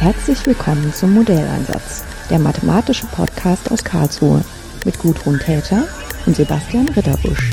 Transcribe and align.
Herzlich 0.00 0.46
willkommen 0.46 0.94
zum 0.94 1.12
Modelleinsatz, 1.12 2.06
der 2.30 2.38
mathematische 2.38 3.04
Podcast 3.08 3.70
aus 3.70 3.84
Karlsruhe 3.84 4.42
mit 4.86 4.98
Gudrun 4.98 5.38
Täter 5.38 5.86
und 6.24 6.34
Sebastian 6.34 6.88
Ritterbusch. 6.88 7.50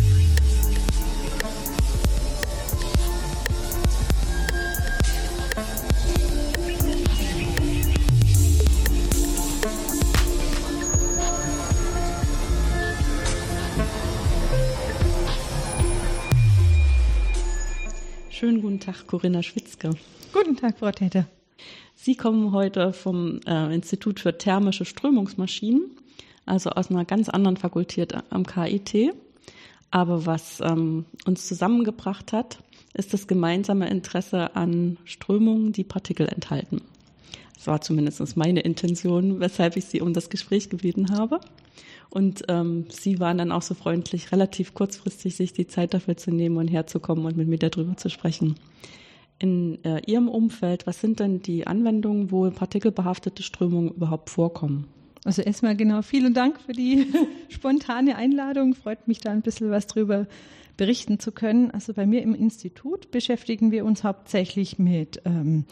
Schönen 18.29 18.61
guten 18.61 18.79
Tag, 18.79 19.05
Corinna 19.05 19.43
Schwitzke. 19.43 19.89
Guten 20.31 20.55
Tag, 20.55 20.79
Frau 20.79 20.91
Täter. 20.91 21.25
Sie 22.07 22.15
kommen 22.15 22.53
heute 22.53 22.93
vom 22.93 23.41
äh, 23.45 23.75
Institut 23.75 24.21
für 24.21 24.37
thermische 24.37 24.85
Strömungsmaschinen, 24.85 25.91
also 26.45 26.69
aus 26.69 26.89
einer 26.89 27.03
ganz 27.03 27.27
anderen 27.27 27.57
Fakultät 27.57 28.13
am 28.29 28.45
KIT. 28.45 29.13
Aber 29.91 30.25
was 30.25 30.61
ähm, 30.61 31.03
uns 31.25 31.45
zusammengebracht 31.45 32.31
hat, 32.31 32.59
ist 32.93 33.13
das 33.13 33.27
gemeinsame 33.27 33.89
Interesse 33.89 34.55
an 34.55 34.97
Strömungen, 35.03 35.73
die 35.73 35.83
Partikel 35.83 36.29
enthalten. 36.29 36.81
Das 37.55 37.67
war 37.67 37.81
zumindest 37.81 38.37
meine 38.37 38.61
Intention, 38.61 39.41
weshalb 39.41 39.75
ich 39.75 39.83
Sie 39.83 39.99
um 39.99 40.13
das 40.13 40.29
Gespräch 40.29 40.69
gebeten 40.69 41.11
habe. 41.11 41.41
Und 42.09 42.43
ähm, 42.47 42.85
Sie 42.87 43.19
waren 43.19 43.37
dann 43.37 43.51
auch 43.51 43.63
so 43.63 43.73
freundlich, 43.73 44.31
relativ 44.31 44.73
kurzfristig 44.73 45.35
sich 45.35 45.51
die 45.51 45.67
Zeit 45.67 45.93
dafür 45.93 46.15
zu 46.15 46.31
nehmen 46.31 46.55
und 46.55 46.69
herzukommen 46.69 47.25
und 47.25 47.35
mit 47.35 47.49
mir 47.49 47.59
darüber 47.59 47.97
zu 47.97 48.09
sprechen. 48.09 48.55
In 49.39 49.83
äh, 49.83 50.01
Ihrem 50.07 50.29
Umfeld, 50.29 50.87
was 50.87 50.99
sind 50.99 51.19
denn 51.19 51.41
die 51.41 51.67
Anwendungen, 51.67 52.31
wo 52.31 52.49
partikelbehaftete 52.49 53.43
Strömungen 53.43 53.91
überhaupt 53.91 54.29
vorkommen? 54.29 54.87
Also 55.25 55.41
erstmal 55.41 55.75
genau 55.75 56.01
vielen 56.01 56.33
Dank 56.33 56.59
für 56.61 56.71
die 56.71 57.07
spontane 57.49 58.15
Einladung. 58.15 58.73
Freut 58.73 59.07
mich 59.07 59.19
da 59.19 59.31
ein 59.31 59.41
bisschen 59.41 59.69
was 59.69 59.85
drüber 59.85 60.25
berichten 60.77 61.19
zu 61.19 61.31
können. 61.31 61.69
Also 61.71 61.93
bei 61.93 62.05
mir 62.05 62.21
im 62.21 62.33
Institut 62.33 63.11
beschäftigen 63.11 63.71
wir 63.71 63.83
uns 63.83 64.03
hauptsächlich 64.03 64.79
mit 64.79 65.21
ähm, 65.25 65.65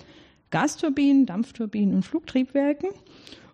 Gasturbinen, 0.50 1.26
Dampfturbinen 1.26 1.96
und 1.96 2.04
Flugtriebwerken. 2.04 2.90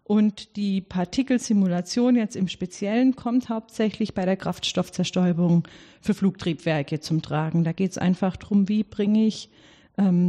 Und 0.04 0.56
die 0.56 0.82
Partikelsimulation 0.82 2.16
jetzt 2.16 2.36
im 2.36 2.48
Speziellen 2.48 3.16
kommt 3.16 3.50
hauptsächlich 3.50 4.14
bei 4.14 4.26
der 4.26 4.36
Kraftstoffzerstäubung 4.36 5.68
für 6.02 6.14
Flugtriebwerke 6.14 7.00
zum 7.00 7.22
Tragen. 7.22 7.64
Da 7.64 7.72
geht 7.72 7.92
es 7.92 7.98
einfach 7.98 8.36
darum, 8.36 8.68
wie 8.68 8.84
bringe 8.84 9.26
ich 9.26 9.50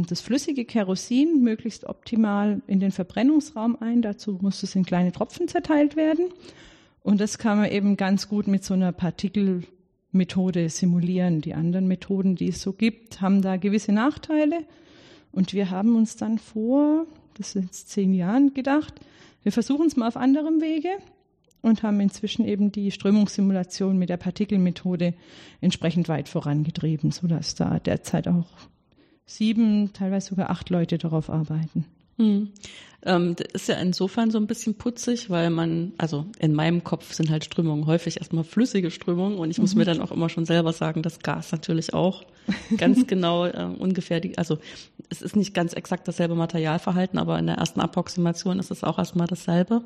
das 0.07 0.21
flüssige 0.21 0.65
Kerosin 0.65 1.41
möglichst 1.41 1.85
optimal 1.85 2.61
in 2.67 2.79
den 2.79 2.91
Verbrennungsraum 2.91 3.77
ein. 3.79 4.01
Dazu 4.01 4.37
muss 4.41 4.61
es 4.61 4.75
in 4.75 4.85
kleine 4.85 5.11
Tropfen 5.11 5.47
zerteilt 5.47 5.95
werden. 5.95 6.29
Und 7.01 7.19
das 7.19 7.37
kann 7.37 7.57
man 7.57 7.71
eben 7.71 7.97
ganz 7.97 8.29
gut 8.29 8.47
mit 8.47 8.63
so 8.63 8.73
einer 8.73 8.91
Partikelmethode 8.91 10.69
simulieren. 10.69 11.41
Die 11.41 11.53
anderen 11.53 11.87
Methoden, 11.87 12.35
die 12.35 12.49
es 12.49 12.61
so 12.61 12.73
gibt, 12.73 13.19
haben 13.21 13.41
da 13.41 13.57
gewisse 13.57 13.91
Nachteile. 13.91 14.59
Und 15.31 15.53
wir 15.53 15.71
haben 15.71 15.95
uns 15.95 16.15
dann 16.15 16.37
vor, 16.37 17.07
das 17.35 17.55
ist 17.55 17.63
jetzt 17.63 17.89
zehn 17.89 18.13
Jahren 18.13 18.53
gedacht, 18.53 18.93
wir 19.41 19.51
versuchen 19.51 19.87
es 19.87 19.97
mal 19.97 20.07
auf 20.07 20.17
anderem 20.17 20.61
Wege 20.61 20.89
und 21.61 21.81
haben 21.81 21.99
inzwischen 21.99 22.45
eben 22.45 22.71
die 22.71 22.91
Strömungssimulation 22.91 23.97
mit 23.97 24.09
der 24.09 24.17
Partikelmethode 24.17 25.13
entsprechend 25.61 26.07
weit 26.09 26.29
vorangetrieben, 26.29 27.11
sodass 27.11 27.55
da 27.55 27.79
derzeit 27.79 28.27
auch 28.27 28.47
sieben, 29.25 29.93
teilweise 29.93 30.29
sogar 30.29 30.49
acht 30.49 30.69
Leute 30.69 30.97
darauf 30.97 31.29
arbeiten. 31.29 31.85
Hm. 32.17 32.49
Ähm, 33.05 33.35
das 33.35 33.47
ist 33.53 33.69
ja 33.69 33.75
insofern 33.75 34.31
so 34.31 34.37
ein 34.37 34.47
bisschen 34.47 34.75
putzig, 34.75 35.29
weil 35.29 35.49
man, 35.49 35.93
also 35.97 36.25
in 36.39 36.53
meinem 36.53 36.83
Kopf 36.83 37.13
sind 37.13 37.29
halt 37.29 37.43
Strömungen 37.43 37.85
häufig 37.85 38.17
erstmal 38.17 38.43
flüssige 38.43 38.91
Strömungen 38.91 39.37
und 39.37 39.51
ich 39.51 39.57
muss 39.57 39.73
mhm. 39.73 39.79
mir 39.79 39.85
dann 39.85 40.01
auch 40.01 40.11
immer 40.11 40.29
schon 40.29 40.45
selber 40.45 40.71
sagen, 40.73 41.01
dass 41.01 41.19
Gas 41.19 41.51
natürlich 41.51 41.93
auch 41.93 42.23
ganz 42.77 43.05
genau 43.07 43.45
äh, 43.45 43.65
ungefähr 43.77 44.19
die, 44.19 44.37
also 44.37 44.57
es 45.09 45.21
ist 45.21 45.35
nicht 45.35 45.53
ganz 45.53 45.73
exakt 45.73 46.07
dasselbe 46.07 46.35
Materialverhalten, 46.35 47.19
aber 47.19 47.37
in 47.39 47.47
der 47.47 47.57
ersten 47.57 47.81
Approximation 47.81 48.59
ist 48.59 48.71
es 48.71 48.83
auch 48.83 48.99
erstmal 48.99 49.27
dasselbe. 49.27 49.83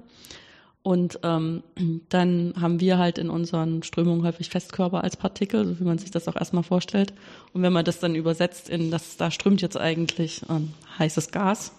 Und 0.87 1.19
ähm, 1.23 1.63
dann 2.09 2.53
haben 2.57 2.79
wir 2.79 2.97
halt 2.97 3.17
in 3.17 3.29
unseren 3.29 3.83
Strömungen 3.83 4.23
häufig 4.23 4.49
Festkörper 4.49 5.03
als 5.03 5.17
Partikel, 5.17 5.65
so 5.65 5.81
wie 5.81 5.83
man 5.83 5.97
sich 5.97 6.11
das 6.11 6.29
auch 6.29 6.37
erstmal 6.37 6.63
vorstellt. 6.63 7.13
Und 7.51 7.61
wenn 7.61 7.73
man 7.73 7.83
das 7.83 7.99
dann 7.99 8.15
übersetzt 8.15 8.69
in, 8.69 8.89
das, 8.89 9.17
da 9.17 9.29
strömt 9.29 9.61
jetzt 9.61 9.75
eigentlich 9.75 10.43
ähm, 10.49 10.71
heißes 10.97 11.31
Gas, 11.31 11.73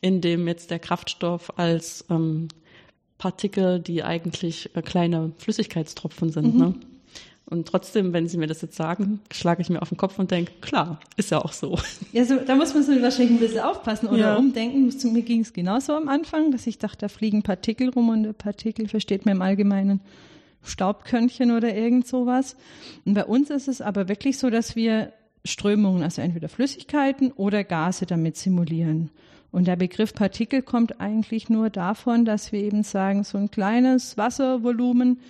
in 0.00 0.20
dem 0.20 0.48
jetzt 0.48 0.72
der 0.72 0.80
Kraftstoff 0.80 1.56
als 1.56 2.04
ähm, 2.10 2.48
Partikel, 3.16 3.78
die 3.78 4.02
eigentlich 4.02 4.74
äh, 4.74 4.82
kleine 4.82 5.30
Flüssigkeitstropfen 5.38 6.30
sind. 6.30 6.52
Mhm. 6.52 6.60
Ne? 6.60 6.74
Und 7.48 7.68
trotzdem, 7.68 8.12
wenn 8.12 8.26
Sie 8.26 8.38
mir 8.38 8.48
das 8.48 8.60
jetzt 8.60 8.76
sagen, 8.76 9.20
schlage 9.32 9.62
ich 9.62 9.70
mir 9.70 9.80
auf 9.80 9.90
den 9.90 9.96
Kopf 9.96 10.18
und 10.18 10.32
denke, 10.32 10.50
klar, 10.60 10.98
ist 11.16 11.30
ja 11.30 11.38
auch 11.38 11.52
so. 11.52 11.78
Ja, 12.12 12.24
so, 12.24 12.36
da 12.36 12.56
muss 12.56 12.74
man 12.74 12.82
so 12.82 12.90
wahrscheinlich 13.00 13.36
ein 13.36 13.38
bisschen 13.38 13.60
aufpassen 13.60 14.08
oder 14.08 14.18
ja. 14.18 14.36
umdenken. 14.36 14.92
Mir 15.12 15.22
ging 15.22 15.42
es 15.42 15.52
genauso 15.52 15.92
am 15.94 16.08
Anfang, 16.08 16.50
dass 16.50 16.66
ich 16.66 16.78
dachte, 16.78 16.98
da 17.02 17.08
fliegen 17.08 17.44
Partikel 17.44 17.90
rum 17.90 18.08
und 18.08 18.24
der 18.24 18.32
Partikel 18.32 18.88
versteht 18.88 19.26
man 19.26 19.36
im 19.36 19.42
Allgemeinen 19.42 20.00
Staubkörnchen 20.64 21.52
oder 21.52 21.72
irgend 21.72 22.08
sowas. 22.08 22.56
Und 23.04 23.14
bei 23.14 23.24
uns 23.24 23.50
ist 23.50 23.68
es 23.68 23.80
aber 23.80 24.08
wirklich 24.08 24.38
so, 24.38 24.50
dass 24.50 24.74
wir 24.74 25.12
Strömungen, 25.44 26.02
also 26.02 26.22
entweder 26.22 26.48
Flüssigkeiten 26.48 27.30
oder 27.30 27.62
Gase 27.62 28.06
damit 28.06 28.36
simulieren. 28.36 29.10
Und 29.52 29.68
der 29.68 29.76
Begriff 29.76 30.12
Partikel 30.12 30.62
kommt 30.62 31.00
eigentlich 31.00 31.48
nur 31.48 31.70
davon, 31.70 32.24
dass 32.24 32.50
wir 32.50 32.60
eben 32.60 32.82
sagen, 32.82 33.22
so 33.22 33.38
ein 33.38 33.52
kleines 33.52 34.18
Wasservolumen 34.18 35.20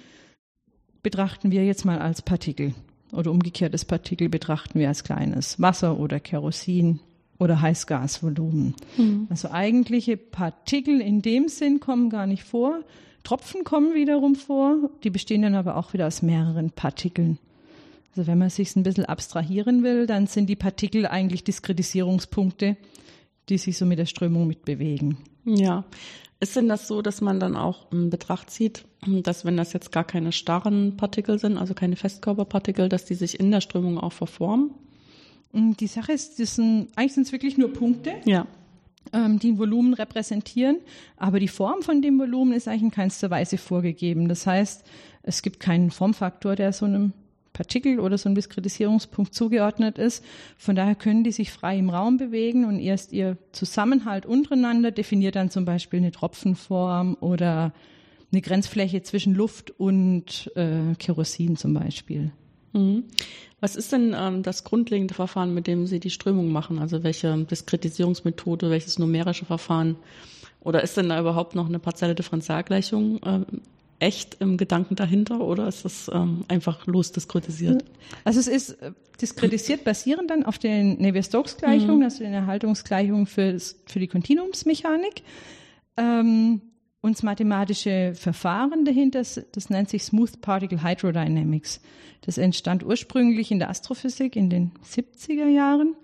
betrachten 1.07 1.53
wir 1.53 1.65
jetzt 1.65 1.85
mal 1.85 2.01
als 2.01 2.21
Partikel. 2.21 2.75
Oder 3.13 3.31
umgekehrtes 3.31 3.85
Partikel 3.85 4.29
betrachten 4.29 4.81
wir 4.81 4.89
als 4.89 5.05
kleines 5.05 5.61
Wasser 5.61 6.01
oder 6.01 6.19
Kerosin 6.19 6.99
oder 7.39 7.61
Heißgasvolumen. 7.61 8.75
Mhm. 8.97 9.29
Also 9.31 9.53
eigentliche 9.53 10.17
Partikel 10.17 11.01
in 11.01 11.23
dem 11.23 11.47
Sinn 11.47 11.79
kommen 11.79 12.11
gar 12.11 12.27
nicht 12.27 12.43
vor. 12.43 12.81
Tropfen 13.23 13.63
kommen 13.63 13.95
wiederum 13.95 14.35
vor, 14.35 14.91
die 15.05 15.11
bestehen 15.11 15.43
dann 15.43 15.55
aber 15.55 15.77
auch 15.77 15.93
wieder 15.93 16.09
aus 16.09 16.23
mehreren 16.23 16.73
Partikeln. 16.73 17.39
Also 18.11 18.27
wenn 18.27 18.39
man 18.39 18.51
sich 18.51 18.75
ein 18.75 18.83
bisschen 18.83 19.05
abstrahieren 19.05 19.85
will, 19.85 20.09
dann 20.09 20.27
sind 20.27 20.49
die 20.49 20.57
Partikel 20.57 21.07
eigentlich 21.07 21.45
Diskretisierungspunkte, 21.45 22.77
die 23.49 23.59
sich 23.59 23.79
so 23.79 23.87
mit 23.87 24.01
der 24.01 24.07
Strömung 24.07 24.49
mitbewegen. 24.49 25.19
Ja, 25.45 25.85
ist 26.39 26.57
denn 26.57 26.69
das 26.69 26.87
so, 26.87 27.03
dass 27.03 27.21
man 27.21 27.41
dann 27.41 27.57
auch 27.57 27.91
in 27.93 28.11
Betracht 28.11 28.51
zieht, 28.51 28.85
dass 29.07 29.45
wenn 29.45 29.57
das 29.57 29.73
jetzt 29.73 29.93
gar 29.93 30.05
keine 30.05 30.33
starren 30.33 30.97
Partikel 30.97 31.39
sind, 31.39 31.57
also 31.57 31.75
keine 31.75 31.97
Festkörperpartikel, 31.97 32.89
dass 32.89 33.05
die 33.07 33.15
sich 33.15 33.41
in 33.41 33.51
der 33.51 33.61
Strömung 33.61 33.99
auch 33.99 34.13
verformen? 34.13 34.73
Mm, 35.53 35.73
die 35.73 35.87
Sache 35.87 36.13
ist, 36.13 36.39
das 36.39 36.57
sind, 36.57 36.89
eigentlich 36.97 37.15
sind 37.15 37.27
es 37.27 37.33
wirklich 37.33 37.57
nur 37.57 37.73
Punkte, 37.73 38.13
ja. 38.27 38.47
ähm, 39.13 39.39
die 39.39 39.53
ein 39.53 39.59
Volumen 39.59 39.95
repräsentieren, 39.95 40.79
aber 41.17 41.41
die 41.41 41.49
Form 41.49 41.83
von 41.83 42.03
dem 42.03 42.19
Volumen 42.19 42.53
ist 42.53 42.69
eigentlich 42.69 42.83
in 42.83 42.91
keinster 42.91 43.31
Weise 43.31 43.57
vorgegeben. 43.57 44.29
Das 44.29 44.47
heißt, 44.47 44.85
es 45.23 45.41
gibt 45.41 45.59
keinen 45.59 45.91
Formfaktor, 45.91 46.55
der 46.55 46.73
so 46.73 46.85
einem 46.85 47.13
Partikel 47.57 48.01
oder 48.01 48.19
so 48.19 48.29
ein 48.29 48.35
Diskretisierungspunkt 48.35 49.35
zugeordnet 49.35 49.97
ist. 49.97 50.23
Von 50.59 50.77
daher 50.77 50.95
können 50.95 51.25
die 51.25 51.33
sich 51.33 51.51
frei 51.51 51.79
im 51.79 51.89
Raum 51.89 52.19
bewegen 52.19 52.67
und 52.67 52.79
erst 52.79 53.15
ihr 53.15 53.39
Zusammenhalt 53.53 54.27
untereinander 54.27 54.91
definiert 54.91 55.37
dann 55.37 55.49
zum 55.49 55.65
Beispiel 55.65 56.01
eine 56.01 56.13
Tropfenform 56.13 57.17
oder 57.21 57.73
eine 58.31 58.43
Grenzfläche 58.43 59.03
zwischen 59.03 59.35
Luft 59.35 59.73
und 59.79 60.53
äh, 60.55 60.95
Kerosin 60.99 61.57
zum 61.57 61.73
Beispiel. 61.73 62.31
Mhm. 62.75 63.05
Was 63.61 63.75
ist 63.75 63.91
denn 63.93 64.15
ähm, 64.15 64.43
das 64.43 64.65
grundlegende 64.65 65.15
Verfahren, 65.15 65.55
mit 65.55 65.67
dem 65.67 65.87
Sie 65.87 65.99
die 65.99 66.11
Strömung 66.11 66.53
machen? 66.53 66.79
Also 66.79 67.03
welche 67.03 67.45
Diskretisierungsmethode, 67.45 68.69
welches 68.69 68.99
numerische 68.99 69.47
Verfahren? 69.47 69.97
Oder 70.61 70.83
ist 70.83 70.97
denn 70.99 71.09
da 71.09 71.19
überhaupt 71.19 71.55
noch 71.55 71.69
eine 71.69 71.79
partielle 71.79 72.15
Differentialgleichung 72.15 73.23
äh, 73.23 73.41
echt 73.99 74.37
im 74.41 74.57
Gedanken 74.57 74.95
dahinter 74.97 75.41
oder 75.41 75.69
ist 75.69 75.85
das 75.85 76.11
ähm, 76.13 76.45
einfach 76.49 76.87
losdiskretisiert? 76.87 77.85
Also 78.25 78.41
es 78.41 78.49
ist 78.49 78.71
äh, 78.83 78.93
diskretisiert 79.21 79.85
basierend 79.85 80.31
dann 80.31 80.45
auf 80.45 80.59
den 80.59 81.01
Navier-Stokes-Gleichungen, 81.01 81.99
mhm. 81.99 82.05
also 82.05 82.19
den 82.23 82.35
Erhaltungsgleichungen 82.35 83.27
für, 83.27 83.59
für 83.87 83.99
die 83.99 84.09
Kontinuumsmechanik. 84.09 85.23
Ähm, 85.97 86.61
und 87.01 87.17
das 87.17 87.23
mathematische 87.23 88.13
Verfahren 88.15 88.85
dahinter, 88.85 89.23
das, 89.53 89.71
nennt 89.71 89.89
sich 89.89 90.03
Smooth 90.03 90.41
Particle 90.41 90.83
Hydrodynamics. 90.83 91.81
Das 92.23 92.37
entstand 92.37 92.85
ursprünglich 92.85 93.51
in 93.51 93.61
der 93.61 93.71
Astrophysik 93.71 94.35
in 94.35 94.51
den 94.51 94.73
70er 94.85 95.47
Jahren. 95.47 95.95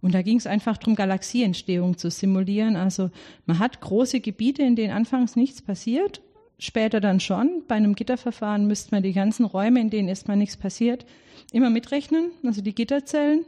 Und 0.00 0.14
da 0.14 0.22
ging 0.22 0.36
es 0.36 0.46
einfach 0.46 0.76
darum, 0.78 0.94
Galaxieentstehung 0.94 1.98
zu 1.98 2.10
simulieren. 2.10 2.76
Also 2.76 3.10
man 3.44 3.58
hat 3.58 3.80
große 3.80 4.20
Gebiete, 4.20 4.62
in 4.62 4.76
denen 4.76 4.92
anfangs 4.92 5.36
nichts 5.36 5.62
passiert 5.62 6.22
später 6.62 7.00
dann 7.00 7.18
schon. 7.18 7.64
Bei 7.66 7.74
einem 7.74 7.94
Gitterverfahren 7.96 8.66
müsste 8.66 8.94
man 8.94 9.02
die 9.02 9.12
ganzen 9.12 9.44
Räume, 9.44 9.80
in 9.80 9.90
denen 9.90 10.08
erstmal 10.08 10.36
nichts 10.36 10.56
passiert, 10.56 11.04
immer 11.52 11.70
mitrechnen, 11.70 12.30
also 12.44 12.62
die 12.62 12.74
Gitterzellen. 12.74 13.44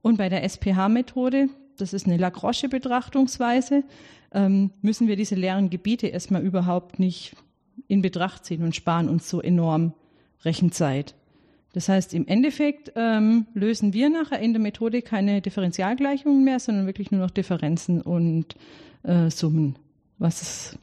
Und 0.00 0.16
bei 0.16 0.30
der 0.30 0.42
SPH-Methode, 0.44 1.50
das 1.76 1.92
ist 1.92 2.06
eine 2.06 2.16
Lagrange-Betrachtungsweise, 2.16 3.84
ähm, 4.32 4.70
müssen 4.80 5.08
wir 5.08 5.16
diese 5.16 5.34
leeren 5.34 5.68
Gebiete 5.68 6.06
erstmal 6.06 6.42
überhaupt 6.42 6.98
nicht 6.98 7.36
in 7.86 8.00
Betracht 8.00 8.46
ziehen 8.46 8.62
und 8.62 8.74
sparen 8.74 9.10
uns 9.10 9.28
so 9.28 9.42
enorm 9.42 9.92
Rechenzeit. 10.42 11.14
Das 11.74 11.88
heißt, 11.88 12.14
im 12.14 12.26
Endeffekt 12.26 12.92
ähm, 12.96 13.46
lösen 13.52 13.92
wir 13.92 14.08
nachher 14.08 14.40
in 14.40 14.52
der 14.54 14.62
Methode 14.62 15.02
keine 15.02 15.42
Differentialgleichungen 15.42 16.44
mehr, 16.44 16.60
sondern 16.60 16.86
wirklich 16.86 17.10
nur 17.10 17.20
noch 17.20 17.30
Differenzen 17.30 18.00
und 18.00 18.54
äh, 19.02 19.28
Summen, 19.28 19.76
was 20.18 20.78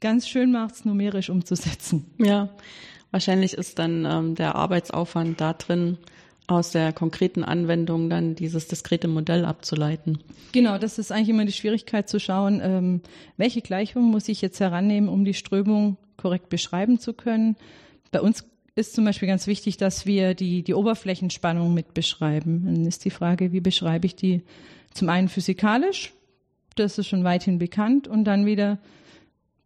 ganz 0.00 0.28
schön 0.28 0.52
macht, 0.52 0.74
es 0.74 0.84
numerisch 0.84 1.30
umzusetzen. 1.30 2.06
Ja, 2.18 2.50
wahrscheinlich 3.10 3.54
ist 3.54 3.78
dann 3.78 4.04
ähm, 4.04 4.34
der 4.34 4.54
Arbeitsaufwand 4.54 5.40
da 5.40 5.52
drin, 5.52 5.98
aus 6.46 6.72
der 6.72 6.92
konkreten 6.92 7.42
Anwendung 7.42 8.10
dann 8.10 8.34
dieses 8.34 8.68
diskrete 8.68 9.08
Modell 9.08 9.44
abzuleiten. 9.44 10.18
Genau, 10.52 10.76
das 10.76 10.98
ist 10.98 11.10
eigentlich 11.10 11.30
immer 11.30 11.46
die 11.46 11.52
Schwierigkeit 11.52 12.08
zu 12.08 12.20
schauen, 12.20 12.60
ähm, 12.62 13.00
welche 13.36 13.62
Gleichung 13.62 14.10
muss 14.10 14.28
ich 14.28 14.42
jetzt 14.42 14.60
herannehmen, 14.60 15.08
um 15.08 15.24
die 15.24 15.34
Strömung 15.34 15.96
korrekt 16.16 16.50
beschreiben 16.50 16.98
zu 16.98 17.14
können. 17.14 17.56
Bei 18.10 18.20
uns 18.20 18.44
ist 18.74 18.94
zum 18.94 19.04
Beispiel 19.04 19.28
ganz 19.28 19.46
wichtig, 19.46 19.76
dass 19.76 20.04
wir 20.04 20.34
die, 20.34 20.62
die 20.62 20.74
Oberflächenspannung 20.74 21.72
mit 21.72 21.94
beschreiben. 21.94 22.64
Dann 22.66 22.86
ist 22.86 23.04
die 23.04 23.10
Frage, 23.10 23.52
wie 23.52 23.60
beschreibe 23.60 24.06
ich 24.06 24.16
die 24.16 24.42
zum 24.92 25.08
einen 25.08 25.28
physikalisch, 25.28 26.12
das 26.76 26.98
ist 26.98 27.06
schon 27.06 27.24
weithin 27.24 27.58
bekannt, 27.58 28.06
und 28.08 28.24
dann 28.24 28.46
wieder, 28.46 28.78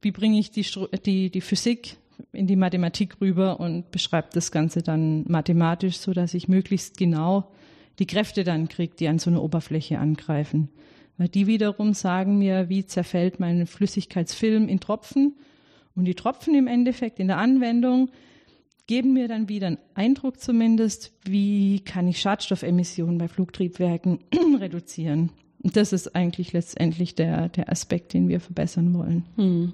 wie 0.00 0.10
bringe 0.10 0.38
ich 0.38 0.50
die, 0.50 0.66
die, 1.04 1.30
die 1.30 1.40
Physik 1.40 1.96
in 2.32 2.46
die 2.46 2.56
Mathematik 2.56 3.20
rüber 3.20 3.60
und 3.60 3.90
beschreibe 3.90 4.28
das 4.32 4.50
Ganze 4.52 4.82
dann 4.82 5.24
mathematisch, 5.28 5.98
so 5.98 6.12
dass 6.12 6.34
ich 6.34 6.48
möglichst 6.48 6.96
genau 6.96 7.50
die 7.98 8.06
Kräfte 8.06 8.44
dann 8.44 8.68
kriege, 8.68 8.94
die 8.94 9.08
an 9.08 9.18
so 9.18 9.30
eine 9.30 9.40
Oberfläche 9.40 9.98
angreifen. 9.98 10.68
Weil 11.16 11.28
die 11.28 11.46
wiederum 11.46 11.94
sagen 11.94 12.38
mir, 12.38 12.68
wie 12.68 12.86
zerfällt 12.86 13.40
mein 13.40 13.66
Flüssigkeitsfilm 13.66 14.68
in 14.68 14.78
Tropfen. 14.78 15.34
Und 15.96 16.04
die 16.04 16.14
Tropfen 16.14 16.54
im 16.54 16.68
Endeffekt 16.68 17.18
in 17.18 17.26
der 17.26 17.38
Anwendung 17.38 18.10
geben 18.86 19.12
mir 19.12 19.26
dann 19.26 19.48
wieder 19.48 19.66
einen 19.66 19.78
Eindruck 19.94 20.40
zumindest, 20.40 21.12
wie 21.24 21.80
kann 21.80 22.06
ich 22.06 22.20
Schadstoffemissionen 22.20 23.18
bei 23.18 23.28
Flugtriebwerken 23.28 24.20
reduzieren. 24.60 25.30
Und 25.62 25.76
das 25.76 25.92
ist 25.92 26.14
eigentlich 26.14 26.52
letztendlich 26.52 27.16
der, 27.16 27.48
der 27.48 27.70
Aspekt, 27.70 28.12
den 28.14 28.28
wir 28.28 28.40
verbessern 28.40 28.94
wollen. 28.94 29.24
Hm. 29.36 29.72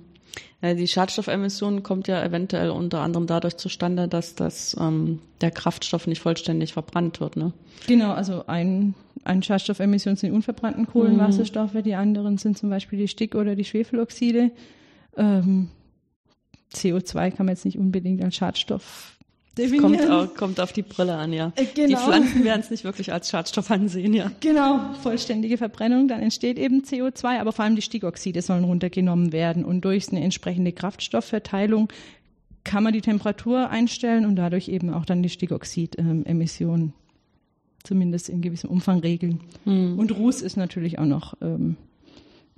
Ja, 0.63 0.75
die 0.75 0.89
Schadstoffemission 0.89 1.83
kommt 1.83 2.09
ja 2.09 2.23
eventuell 2.25 2.71
unter 2.71 3.01
anderem 3.01 3.27
dadurch 3.27 3.57
zustande, 3.57 4.09
dass 4.09 4.35
das, 4.35 4.77
ähm, 4.81 5.21
der 5.41 5.51
Kraftstoff 5.51 6.07
nicht 6.07 6.21
vollständig 6.21 6.73
verbrannt 6.73 7.21
wird. 7.21 7.37
Ne? 7.37 7.53
Genau, 7.87 8.13
also 8.13 8.47
ein, 8.47 8.95
ein 9.25 9.43
Schadstoffemission 9.43 10.17
sind 10.17 10.31
die 10.31 10.35
unverbrannten 10.35 10.87
Kohlenwasserstoffe, 10.87 11.75
mhm. 11.75 11.83
die 11.83 11.95
anderen 11.95 12.39
sind 12.39 12.57
zum 12.57 12.71
Beispiel 12.71 12.99
die 12.99 13.09
Stick- 13.09 13.35
oder 13.35 13.57
die 13.57 13.65
Schwefeloxide. 13.65 14.51
Ähm, 15.17 15.69
CO2 16.73 17.31
kann 17.31 17.47
man 17.47 17.55
jetzt 17.55 17.65
nicht 17.65 17.79
unbedingt 17.79 18.23
als 18.23 18.35
Schadstoff 18.35 19.14
definieren. 19.57 20.09
Kommt, 20.09 20.11
auch, 20.11 20.35
kommt 20.35 20.61
auf 20.61 20.73
die 20.73 20.83
Brille 20.83 21.15
an, 21.15 21.33
ja. 21.33 21.53
Äh, 21.57 21.67
genau. 21.75 21.89
Die 21.89 21.97
Pflanzen 21.97 22.45
werden 22.45 22.61
es 22.61 22.71
nicht 22.71 22.85
wirklich 22.85 23.13
als 23.13 23.31
Schadstoff 23.31 23.71
ansehen, 23.71 24.15
ja. 24.15 24.31
Genau, 24.41 24.81
vollständige 25.03 25.59
Verbrennung, 25.59 26.09
dann 26.09 26.21
entsteht 26.21 26.59
eben 26.59 26.83
CO2, 26.83 27.41
aber 27.41 27.53
vor 27.53 27.65
allem 27.65 27.77
die 27.77 27.83
Stickoxide 27.83 28.43
sollen 28.43 28.65
runtergenommen 28.65 29.33
werden 29.33 29.65
und 29.65 29.85
durch 29.85 30.09
eine 30.11 30.23
entsprechende 30.23 30.73
Kraftstoffverteilung 30.73 31.89
kann 32.65 32.83
man 32.83 32.93
die 32.93 33.03
Temperatur 33.03 33.69
einstellen 33.69 34.25
und 34.25 34.37
dadurch 34.37 34.69
eben 34.69 34.93
auch 34.93 35.05
dann 35.05 35.23
die 35.23 35.29
Stickoxidemissionen 35.29 36.95
zumindest 37.85 38.31
in 38.31 38.41
gewissem 38.41 38.71
Umfang 38.71 39.01
regeln. 39.01 39.41
Hm. 39.65 39.99
Und 39.99 40.17
Ruß 40.17 40.41
ist 40.41 40.57
natürlich 40.57 40.99
auch 40.99 41.05
noch 41.05 41.35
ähm, 41.43 41.77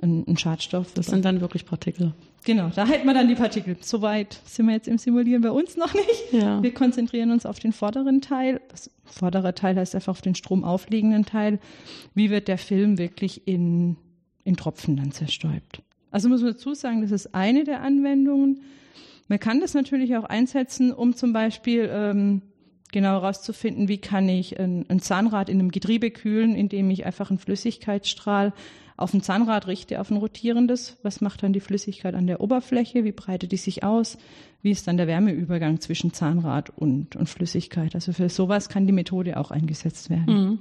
ein, 0.03 0.37
Schadstoff. 0.37 0.93
Das 0.95 1.07
sind 1.07 1.25
dann 1.25 1.41
wirklich 1.41 1.65
Partikel. 1.65 2.13
Genau, 2.45 2.71
da 2.75 2.87
hält 2.87 3.05
man 3.05 3.15
dann 3.15 3.29
die 3.29 3.35
Partikel. 3.35 3.77
Soweit 3.81 4.41
sind 4.45 4.67
wir 4.67 4.75
jetzt 4.75 4.89
im 4.89 4.99
Simulieren 4.99 5.43
bei 5.43 5.51
uns 5.51 5.77
noch 5.77 5.95
nicht. 5.95 6.33
Ja. 6.33 6.63
Wir 6.63 6.73
konzentrieren 6.75 7.31
uns 7.31 7.47
auf 7.47 7.59
den 7.59 7.73
vorderen 7.73 8.21
Teil. 8.21 8.61
Das 8.69 8.91
vordere 9.05 9.55
Teil 9.55 9.77
heißt 9.77 9.95
einfach 9.95 10.11
auf 10.11 10.21
den 10.21 10.35
stromaufliegenden 10.35 11.25
Teil. 11.25 11.59
Wie 12.15 12.31
wird 12.31 12.49
der 12.49 12.59
Film 12.59 12.99
wirklich 12.99 13.49
in, 13.49 13.97
in 14.45 14.57
Tropfen 14.57 14.97
dann 14.97 15.13
zerstäubt? 15.13 15.83
Also 16.11 16.29
muss 16.29 16.43
man 16.43 16.53
dazu 16.53 16.75
sagen, 16.75 17.03
das 17.03 17.11
ist 17.11 17.35
eine 17.35 17.65
der 17.65 17.83
Anwendungen. 17.83 18.61
Man 19.29 19.41
kann 19.41 19.61
das 19.61 19.75
natürlich 19.75 20.17
auch 20.17 20.25
einsetzen, 20.25 20.93
um 20.93 21.15
zum 21.15 21.33
Beispiel 21.33 21.89
ähm, 21.91 22.43
genau 22.93 23.21
herauszufinden, 23.21 23.89
wie 23.89 23.99
kann 23.99 24.29
ich 24.29 24.59
ein, 24.59 24.87
ein 24.89 25.01
Zahnrad 25.01 25.49
in 25.49 25.61
einem 25.61 25.71
Getriebe 25.71 26.11
kühlen, 26.11 26.55
indem 26.55 26.91
ich 26.91 27.07
einfach 27.07 27.31
einen 27.31 27.39
Flüssigkeitsstrahl 27.39 28.53
auf 28.97 29.13
ein 29.13 29.23
Zahnrad 29.23 29.67
richte, 29.67 30.01
auf 30.01 30.11
ein 30.11 30.17
rotierendes. 30.17 30.97
Was 31.03 31.21
macht 31.21 31.43
dann 31.43 31.53
die 31.53 31.61
Flüssigkeit 31.61 32.15
an 32.15 32.27
der 32.27 32.41
Oberfläche? 32.41 33.05
Wie 33.05 33.13
breitet 33.13 33.53
die 33.53 33.59
sich 33.59 33.85
aus? 33.85 34.17
Wie 34.63 34.71
ist 34.71 34.87
dann 34.87 34.97
der 34.97 35.07
Wärmeübergang 35.07 35.81
zwischen 35.81 36.13
Zahnrad 36.13 36.71
und, 36.71 37.15
und 37.17 37.29
Flüssigkeit? 37.29 37.95
Also 37.95 38.13
für 38.13 38.29
sowas 38.29 38.69
kann 38.69 38.87
die 38.87 38.93
Methode 38.93 39.37
auch 39.37 39.51
eingesetzt 39.51 40.09
werden. 40.09 40.35
Mhm. 40.35 40.59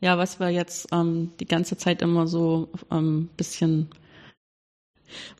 Ja, 0.00 0.18
was 0.18 0.40
wir 0.40 0.48
jetzt 0.48 0.88
ähm, 0.92 1.30
die 1.40 1.46
ganze 1.46 1.76
Zeit 1.76 2.02
immer 2.02 2.26
so 2.26 2.70
ähm, 2.90 3.28
bisschen 3.36 3.88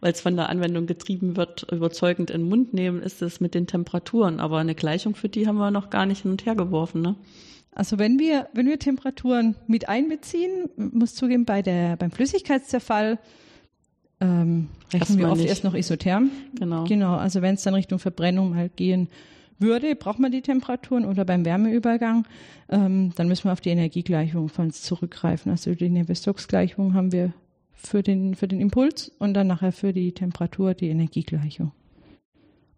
weil 0.01 0.13
es 0.13 0.21
von 0.21 0.37
der 0.37 0.49
Anwendung 0.49 0.87
getrieben 0.87 1.37
wird, 1.37 1.67
überzeugend 1.71 2.31
in 2.31 2.43
den 2.43 2.49
Mund 2.49 2.75
nehmen, 2.75 3.03
ist 3.03 3.23
es 3.23 3.41
mit 3.41 3.55
den 3.55 3.67
Temperaturen. 3.67 4.41
Aber 4.41 4.59
eine 4.59 4.75
Gleichung 4.75 5.15
für 5.15 5.29
die 5.29 5.47
haben 5.47 5.57
wir 5.57 5.71
noch 5.71 5.91
gar 5.91 6.07
nicht 6.07 6.23
hin 6.23 6.31
und 6.31 6.47
her 6.47 6.55
geworfen. 6.55 7.03
Ne? 7.03 7.17
Also 7.73 7.99
wenn 7.99 8.19
wir, 8.19 8.49
wenn 8.53 8.67
wir 8.67 8.79
Temperaturen 8.79 9.55
mit 9.67 9.89
einbeziehen, 9.89 10.69
muss 10.77 11.15
zugeben, 11.15 11.45
bei 11.45 11.63
der, 11.63 11.97
beim 11.97 12.11
Flüssigkeitszerfall 12.11 13.19
ähm, 14.21 14.69
rechnen 14.93 15.19
wir 15.19 15.31
oft 15.31 15.41
nicht. 15.41 15.49
erst 15.49 15.65
noch 15.65 15.75
isotherm. 15.75 16.31
Genau. 16.59 16.85
Genau, 16.85 17.17
also 17.17 17.43
wenn 17.43 17.55
es 17.55 17.63
dann 17.63 17.75
Richtung 17.75 17.99
Verbrennung 17.99 18.55
halt 18.55 18.77
gehen 18.77 19.09
würde, 19.59 19.95
braucht 19.95 20.19
man 20.19 20.33
die 20.33 20.43
Temperaturen 20.43 21.05
oder 21.05 21.25
beim 21.25 21.45
Wärmeübergang, 21.45 22.27
ähm, 22.71 23.13
dann 23.15 23.29
müssen 23.29 23.45
wir 23.45 23.53
auf 23.53 23.61
die 23.61 23.71
Energiegleichung 23.71 24.49
von 24.49 24.67
uns 24.67 24.83
zurückgreifen. 24.83 25.51
Also 25.51 25.75
die 25.75 25.89
Navier-Stokes-Gleichung 25.89 26.95
haben 26.95 27.13
wir 27.13 27.33
für 27.83 28.03
den, 28.03 28.35
für 28.35 28.49
den 28.49 28.61
Impuls 28.61 29.11
und 29.19 29.35
dann 29.35 29.47
nachher 29.47 29.73
für 29.73 29.93
die 29.93 30.13
Temperatur 30.13 30.75
die 30.75 30.89
Energiegleichung. 30.89 31.73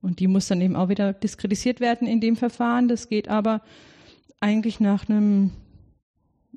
Und 0.01 0.19
die 0.19 0.27
muss 0.27 0.49
dann 0.49 0.61
eben 0.61 0.77
auch 0.77 0.89
wieder 0.89 1.13
diskretisiert 1.13 1.81
werden 1.81 2.09
in 2.09 2.21
dem 2.21 2.37
Verfahren. 2.37 2.89
Das 2.89 3.09
geht 3.09 3.29
aber 3.29 3.63
eigentlich 4.41 4.81
nach 4.81 5.09
einem 5.09 5.53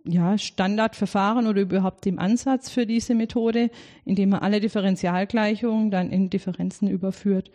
ja, 0.04 0.38
Standardverfahren 0.38 1.48
oder 1.48 1.62
überhaupt 1.62 2.06
dem 2.06 2.20
Ansatz 2.20 2.70
für 2.70 2.86
diese 2.86 3.16
Methode, 3.16 3.70
indem 4.04 4.30
man 4.30 4.42
alle 4.42 4.60
Differentialgleichungen 4.60 5.92
dann 5.92 6.12
in 6.12 6.30
Differenzen 6.30 6.88
überführt 6.88 7.52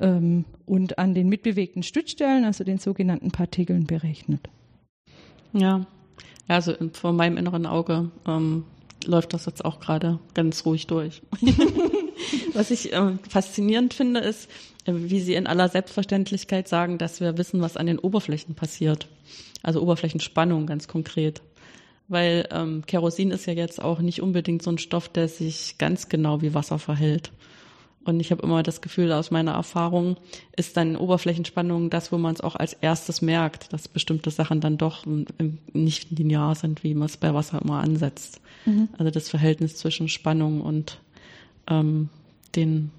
ähm, 0.00 0.44
und 0.66 0.98
an 0.98 1.14
den 1.14 1.28
mitbewegten 1.28 1.82
Stützstellen, 1.82 2.44
also 2.44 2.64
den 2.64 2.78
sogenannten 2.78 3.30
Partikeln, 3.30 3.86
berechnet. 3.86 4.48
Ja, 5.52 5.86
also 6.48 6.74
vor 6.92 7.12
meinem 7.12 7.36
inneren 7.36 7.66
Auge 7.66 8.10
ähm, 8.26 8.64
läuft 9.06 9.34
das 9.34 9.46
jetzt 9.46 9.64
auch 9.64 9.80
gerade 9.80 10.18
ganz 10.34 10.64
ruhig 10.64 10.86
durch. 10.86 11.22
Was 12.54 12.70
ich 12.70 12.92
äh, 12.92 13.16
faszinierend 13.28 13.94
finde, 13.94 14.20
ist, 14.20 14.48
äh, 14.84 14.92
wie 14.94 15.20
Sie 15.20 15.34
in 15.34 15.46
aller 15.46 15.68
Selbstverständlichkeit 15.68 16.68
sagen, 16.68 16.98
dass 16.98 17.20
wir 17.20 17.38
wissen, 17.38 17.60
was 17.60 17.76
an 17.76 17.86
den 17.86 17.98
Oberflächen 17.98 18.54
passiert. 18.54 19.08
Also 19.62 19.80
Oberflächenspannung 19.80 20.66
ganz 20.66 20.88
konkret. 20.88 21.42
Weil 22.08 22.48
ähm, 22.50 22.84
Kerosin 22.86 23.30
ist 23.30 23.46
ja 23.46 23.52
jetzt 23.52 23.82
auch 23.82 24.00
nicht 24.00 24.20
unbedingt 24.20 24.62
so 24.62 24.70
ein 24.70 24.78
Stoff, 24.78 25.08
der 25.08 25.28
sich 25.28 25.78
ganz 25.78 26.08
genau 26.08 26.42
wie 26.42 26.54
Wasser 26.54 26.78
verhält. 26.78 27.32
Und 28.04 28.20
ich 28.20 28.30
habe 28.30 28.42
immer 28.42 28.62
das 28.62 28.80
Gefühl, 28.80 29.12
aus 29.12 29.30
meiner 29.30 29.52
Erfahrung 29.52 30.16
ist 30.56 30.76
dann 30.76 30.96
Oberflächenspannung 30.96 31.88
das, 31.88 32.10
wo 32.10 32.18
man 32.18 32.34
es 32.34 32.40
auch 32.40 32.56
als 32.56 32.72
erstes 32.72 33.22
merkt, 33.22 33.72
dass 33.72 33.86
bestimmte 33.86 34.30
Sachen 34.30 34.60
dann 34.60 34.76
doch 34.76 35.04
nicht 35.72 36.10
linear 36.10 36.54
sind, 36.54 36.82
wie 36.82 36.94
man 36.94 37.06
es 37.06 37.16
bei 37.16 37.32
Wasser 37.32 37.62
immer 37.62 37.80
ansetzt. 37.80 38.40
Mhm. 38.66 38.88
Also 38.98 39.10
das 39.10 39.28
Verhältnis 39.28 39.76
zwischen 39.76 40.08
Spannung 40.08 40.60
und 40.60 40.98
ähm, 41.68 42.08
den, 42.56 42.90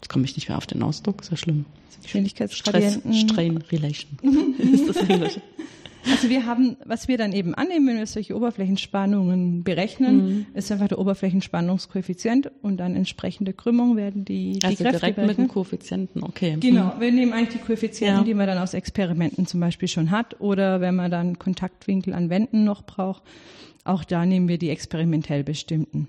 jetzt 0.00 0.08
komme 0.08 0.24
ich 0.24 0.36
nicht 0.36 0.48
mehr 0.48 0.58
auf 0.58 0.66
den 0.66 0.82
Ausdruck, 0.82 1.22
ist 1.22 1.30
ja 1.30 1.36
schlimm. 1.36 1.64
Geschwindigkeitsgradienten. 2.02 3.14
Strain 3.14 3.58
Relation 3.58 4.18
ist 4.58 4.88
das 4.88 4.96
Englische. 4.96 5.40
Also 6.10 6.28
wir 6.28 6.46
haben, 6.46 6.76
was 6.84 7.08
wir 7.08 7.18
dann 7.18 7.32
eben 7.32 7.54
annehmen, 7.54 7.86
wenn 7.86 7.98
wir 7.98 8.06
solche 8.06 8.36
Oberflächenspannungen 8.36 9.62
berechnen, 9.62 10.16
mhm. 10.16 10.46
ist 10.54 10.70
einfach 10.72 10.88
der 10.88 10.98
Oberflächenspannungskoeffizient 10.98 12.50
und 12.62 12.78
dann 12.78 12.96
entsprechende 12.96 13.52
Krümmung 13.52 13.96
werden 13.96 14.24
die, 14.24 14.58
die 14.58 14.66
also 14.66 14.82
Kräfte 14.82 14.98
direkt 14.98 15.16
berechnet. 15.16 15.38
mit 15.38 15.48
dem 15.48 15.52
Koeffizienten, 15.52 16.22
okay. 16.24 16.56
Genau, 16.58 16.94
mhm. 16.96 17.00
wir 17.00 17.12
nehmen 17.12 17.32
eigentlich 17.32 17.60
die 17.60 17.66
Koeffizienten, 17.66 18.18
ja. 18.18 18.24
die 18.24 18.34
man 18.34 18.46
dann 18.46 18.58
aus 18.58 18.74
Experimenten 18.74 19.46
zum 19.46 19.60
Beispiel 19.60 19.88
schon 19.88 20.10
hat 20.10 20.40
oder 20.40 20.80
wenn 20.80 20.96
man 20.96 21.10
dann 21.10 21.38
Kontaktwinkel 21.38 22.14
an 22.14 22.30
Wänden 22.30 22.64
noch 22.64 22.82
braucht, 22.82 23.22
auch 23.84 24.04
da 24.04 24.26
nehmen 24.26 24.48
wir 24.48 24.58
die 24.58 24.70
experimentell 24.70 25.44
bestimmten. 25.44 26.08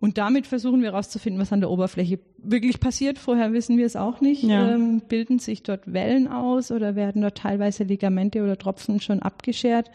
Und 0.00 0.16
damit 0.16 0.46
versuchen 0.46 0.80
wir 0.80 0.92
herauszufinden, 0.92 1.40
was 1.40 1.52
an 1.52 1.60
der 1.60 1.70
Oberfläche 1.70 2.18
wirklich 2.38 2.80
passiert. 2.80 3.18
Vorher 3.18 3.52
wissen 3.52 3.76
wir 3.76 3.84
es 3.84 3.96
auch 3.96 4.20
nicht. 4.22 4.42
Ja. 4.42 4.74
Ähm, 4.74 5.02
bilden 5.06 5.38
sich 5.38 5.62
dort 5.62 5.92
Wellen 5.92 6.26
aus 6.26 6.70
oder 6.70 6.96
werden 6.96 7.20
dort 7.20 7.36
teilweise 7.36 7.84
Ligamente 7.84 8.42
oder 8.42 8.56
Tropfen 8.56 9.00
schon 9.00 9.20
abgeschert? 9.20 9.90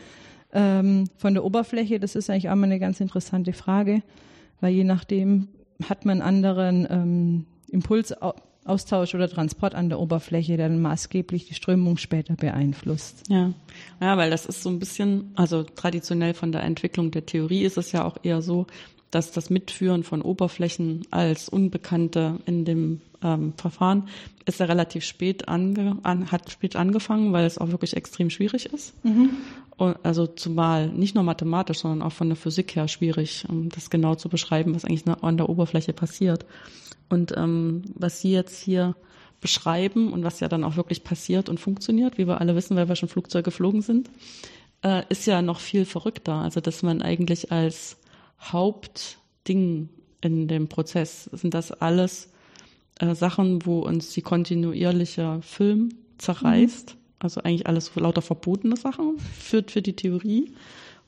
ähm, 0.56 1.10
von 1.18 1.34
der 1.34 1.44
Oberfläche, 1.44 2.00
das 2.00 2.16
ist 2.16 2.30
eigentlich 2.30 2.50
auch 2.50 2.56
mal 2.56 2.64
eine 2.64 2.80
ganz 2.80 3.02
interessante 3.02 3.54
Frage, 3.54 4.02
weil 4.62 4.74
je 4.74 4.86
nachdem 4.86 5.50
hat 5.88 6.06
man 6.06 6.22
anderen 6.22 6.88
ähm, 6.90 7.46
Impulsaustausch 7.70 9.14
oder 9.14 9.30
Transport 9.30 9.76
an 9.76 9.90
der 9.90 10.00
Oberfläche, 10.00 10.56
der 10.56 10.70
dann 10.70 10.82
maßgeblich 10.82 11.46
die 11.48 11.54
Strömung 11.56 11.98
später 11.98 12.36
beeinflusst. 12.36 13.24
Ja. 13.28 13.52
ja, 14.00 14.16
weil 14.16 14.32
das 14.32 14.46
ist 14.46 14.64
so 14.64 14.70
ein 14.70 14.80
bisschen, 14.80 15.32
also 15.36 15.64
traditionell 15.64 16.34
von 16.34 16.54
der 16.54 16.64
Entwicklung 16.64 17.12
der 17.12 17.26
Theorie 17.26 17.64
ist 17.64 17.78
es 17.78 17.92
ja 17.92 18.06
auch 18.06 18.18
eher 18.24 18.42
so, 18.42 18.66
dass 19.12 19.32
das 19.32 19.50
Mitführen 19.50 20.04
von 20.04 20.22
Oberflächen 20.22 21.04
als 21.12 21.50
Unbekannte 21.50 22.40
in 22.46 22.66
dem 22.66 23.02
ähm, 23.24 23.54
Verfahren 23.58 24.08
ist 24.46 24.60
ja 24.60 24.66
relativ 24.66 25.04
spät 25.04 25.48
ange, 25.48 25.98
an, 26.04 26.32
hat 26.32 26.52
spät 26.52 26.76
angefangen, 26.76 27.34
weil 27.34 27.46
es 27.46 27.58
auch 27.58 27.70
wirklich 27.70 27.96
extrem 27.96 28.30
schwierig 28.30 28.68
ist. 28.68 28.94
Mhm. 29.04 29.32
Und 29.78 29.98
also 30.04 30.28
zumal 30.28 30.88
nicht 30.88 31.16
nur 31.16 31.24
mathematisch, 31.24 31.80
sondern 31.80 32.02
auch 32.08 32.14
von 32.14 32.30
der 32.30 32.36
Physik 32.36 32.76
her 32.76 32.88
schwierig, 32.88 33.46
um 33.50 33.70
das 33.70 33.90
genau 33.90 34.16
zu 34.16 34.30
beschreiben, 34.30 34.76
was 34.76 34.86
eigentlich 34.86 35.08
an 35.08 35.38
der 35.38 35.50
Oberfläche 35.50 35.94
passiert. 35.94 36.46
Und 37.10 37.34
ähm, 37.36 37.84
was 37.96 38.22
Sie 38.22 38.32
jetzt 38.32 38.62
hier 38.62 38.96
beschreiben 39.42 40.14
und 40.14 40.24
was 40.24 40.40
ja 40.40 40.48
dann 40.48 40.64
auch 40.64 40.76
wirklich 40.76 41.04
passiert 41.04 41.50
und 41.50 41.60
funktioniert, 41.60 42.18
wie 42.18 42.28
wir 42.28 42.42
alle 42.42 42.56
wissen, 42.56 42.76
weil 42.78 42.88
wir 42.88 42.96
schon 42.96 43.10
Flugzeuge 43.10 43.44
geflogen 43.44 43.82
sind, 43.82 44.10
äh, 44.82 45.04
ist 45.10 45.26
ja 45.26 45.42
noch 45.42 45.60
viel 45.60 45.86
verrückter. 45.86 46.36
Also 46.36 46.62
dass 46.62 46.84
man 46.84 47.02
eigentlich 47.02 47.52
als 47.52 47.98
Hauptding 48.52 49.90
in 50.22 50.48
dem 50.48 50.68
Prozess 50.68 51.26
sind 51.26 51.54
das 51.54 51.72
alles 51.72 52.30
äh, 53.00 53.14
Sachen, 53.14 53.66
wo 53.66 53.80
uns 53.80 54.12
die 54.14 54.22
kontinuierliche 54.22 55.40
Film 55.42 55.90
zerreißt. 56.18 56.96
Mhm. 56.96 57.00
Also 57.20 57.42
eigentlich 57.42 57.68
alles 57.68 57.96
lauter 57.96 58.22
verbotene 58.22 58.76
Sachen 58.76 59.18
führt 59.40 59.72
für 59.72 59.82
die 59.82 59.96
Theorie 59.96 60.54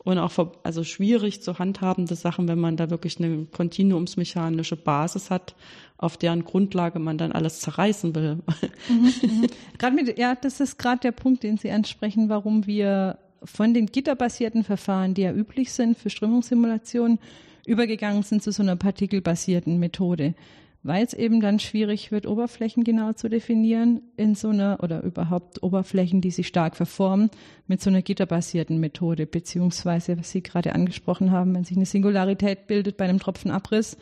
und 0.07 0.19
auch 0.19 0.31
also 0.63 0.85
schwierig 0.85 1.41
zu 1.41 1.59
handhabende 1.59 2.15
Sachen, 2.15 2.47
wenn 2.47 2.59
man 2.59 2.77
da 2.77 2.89
wirklich 2.89 3.19
eine 3.19 3.45
kontinuumsmechanische 3.45 4.77
Basis 4.77 5.29
hat, 5.29 5.53
auf 5.97 6.15
deren 6.15 6.45
Grundlage 6.45 6.99
man 6.99 7.17
dann 7.17 7.33
alles 7.33 7.59
zerreißen 7.59 8.15
will. 8.15 8.37
Mhm, 8.87 9.13
mhm. 9.21 9.47
gerade 9.77 9.95
mit, 9.95 10.17
ja, 10.17 10.35
das 10.35 10.61
ist 10.61 10.79
gerade 10.79 11.01
der 11.01 11.11
Punkt, 11.11 11.43
den 11.43 11.57
Sie 11.57 11.71
ansprechen, 11.71 12.29
warum 12.29 12.65
wir 12.65 13.17
von 13.43 13.73
den 13.73 13.87
gitterbasierten 13.87 14.63
Verfahren, 14.63 15.13
die 15.13 15.23
ja 15.23 15.33
üblich 15.33 15.71
sind 15.71 15.97
für 15.97 16.09
Strömungssimulationen, 16.09 17.19
übergegangen 17.65 18.23
sind 18.23 18.43
zu 18.43 18.51
so 18.51 18.63
einer 18.63 18.75
partikelbasierten 18.75 19.77
Methode 19.77 20.35
weil 20.87 21.03
es 21.03 21.13
eben 21.13 21.41
dann 21.41 21.59
schwierig 21.59 22.11
wird, 22.11 22.25
Oberflächen 22.25 22.85
genau 22.85 23.11
zu 23.11 23.29
definieren 23.29 24.01
in 24.15 24.35
so 24.35 24.49
einer 24.49 24.79
oder 24.81 25.03
überhaupt 25.03 25.61
Oberflächen, 25.61 26.21
die 26.21 26.31
sich 26.31 26.47
stark 26.47 26.77
verformen, 26.77 27.29
mit 27.67 27.81
so 27.81 27.89
einer 27.89 28.01
gitterbasierten 28.01 28.79
Methode, 28.79 29.25
beziehungsweise, 29.25 30.17
was 30.17 30.31
Sie 30.31 30.41
gerade 30.41 30.73
angesprochen 30.73 31.31
haben, 31.31 31.53
wenn 31.53 31.65
sich 31.65 31.75
eine 31.75 31.85
Singularität 31.85 32.67
bildet 32.67 32.95
bei 32.95 33.03
einem 33.03 33.19
Tropfenabriss, 33.19 33.97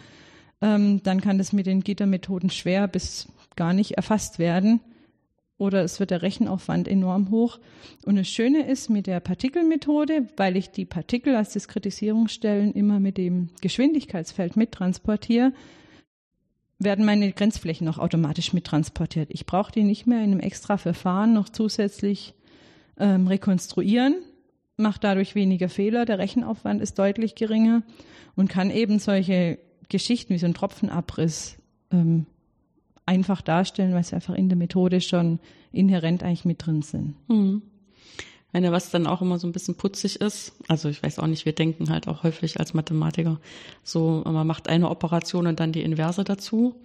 ähm, 0.62 1.02
dann 1.02 1.22
kann 1.22 1.40
das 1.40 1.54
mit 1.54 1.66
den 1.66 1.82
Gittermethoden 1.82 2.52
schwer 2.52 2.88
bis 2.88 3.28
gar 3.56 3.74
nicht 3.74 3.94
erfasst 3.94 4.38
werden. 4.38 4.80
Oder 5.58 5.84
es 5.84 6.00
wird 6.00 6.12
der 6.12 6.22
Rechenaufwand 6.22 6.88
enorm 6.88 7.32
hoch. 7.32 7.60
Und 8.06 8.18
das 8.18 8.28
Schöne 8.28 8.68
ist 8.68 8.90
mit 8.90 9.08
der 9.08 9.22
Partikelmethode, 9.22 10.28
weil 10.36 10.58
ich 10.58 10.70
die 10.70 10.86
Partikel 10.86 11.36
als 11.36 11.54
Diskretisierungsstellen 11.54 12.74
immer 12.74 13.00
mit 13.00 13.18
dem 13.18 13.50
Geschwindigkeitsfeld 13.62 14.58
mittransportiere, 14.58 15.54
werden 16.78 17.06
meine 17.06 17.32
Grenzflächen 17.32 17.86
noch 17.86 18.00
automatisch 18.00 18.52
mittransportiert. 18.52 19.30
Ich 19.32 19.46
brauche 19.46 19.72
die 19.72 19.84
nicht 19.84 20.08
mehr 20.08 20.20
in 20.20 20.32
einem 20.32 20.40
extra 20.42 20.78
Verfahren 20.78 21.34
noch 21.34 21.48
zusätzlich 21.48 22.34
ähm, 23.00 23.28
rekonstruieren, 23.28 24.16
mache 24.78 25.00
dadurch 25.00 25.36
weniger 25.36 25.70
Fehler, 25.70 26.06
der 26.06 26.20
Rechenaufwand 26.20 26.82
ist 26.82 27.00
deutlich 27.00 27.36
geringer 27.36 27.84
und 28.36 28.50
kann 28.50 28.72
eben 28.72 29.00
solche 29.00 29.58
Geschichten 29.88 30.34
wie 30.34 30.38
so 30.38 30.48
ein 30.48 30.54
Tropfenabriss 30.54 31.58
ähm, 31.92 32.26
einfach 33.06 33.42
darstellen, 33.42 33.94
weil 33.94 34.04
sie 34.04 34.16
einfach 34.16 34.36
in 34.36 34.50
der 34.50 34.58
Methode 34.58 35.02
schon 35.02 35.40
inhärent 35.72 36.24
eigentlich 36.24 36.46
mit 36.46 36.66
drin 36.66 36.82
sind. 36.82 37.16
Mhm. 37.28 37.62
Wenn 38.52 38.72
was 38.72 38.90
dann 38.90 39.06
auch 39.06 39.22
immer 39.22 39.38
so 39.38 39.48
ein 39.48 39.52
bisschen 39.52 39.76
putzig 39.76 40.22
ist, 40.22 40.54
also 40.70 40.88
ich 40.88 41.04
weiß 41.04 41.20
auch 41.20 41.28
nicht, 41.28 41.46
wir 41.46 41.52
denken 41.54 41.90
halt 41.90 42.08
auch 42.08 42.24
häufig 42.24 42.58
als 42.58 42.74
Mathematiker 42.74 43.42
so, 43.84 44.24
man 44.26 44.48
macht 44.48 44.70
eine 44.70 44.90
Operation 44.90 45.46
und 45.48 45.60
dann 45.60 45.74
die 45.74 45.82
Inverse 45.82 46.24
dazu. 46.24 46.76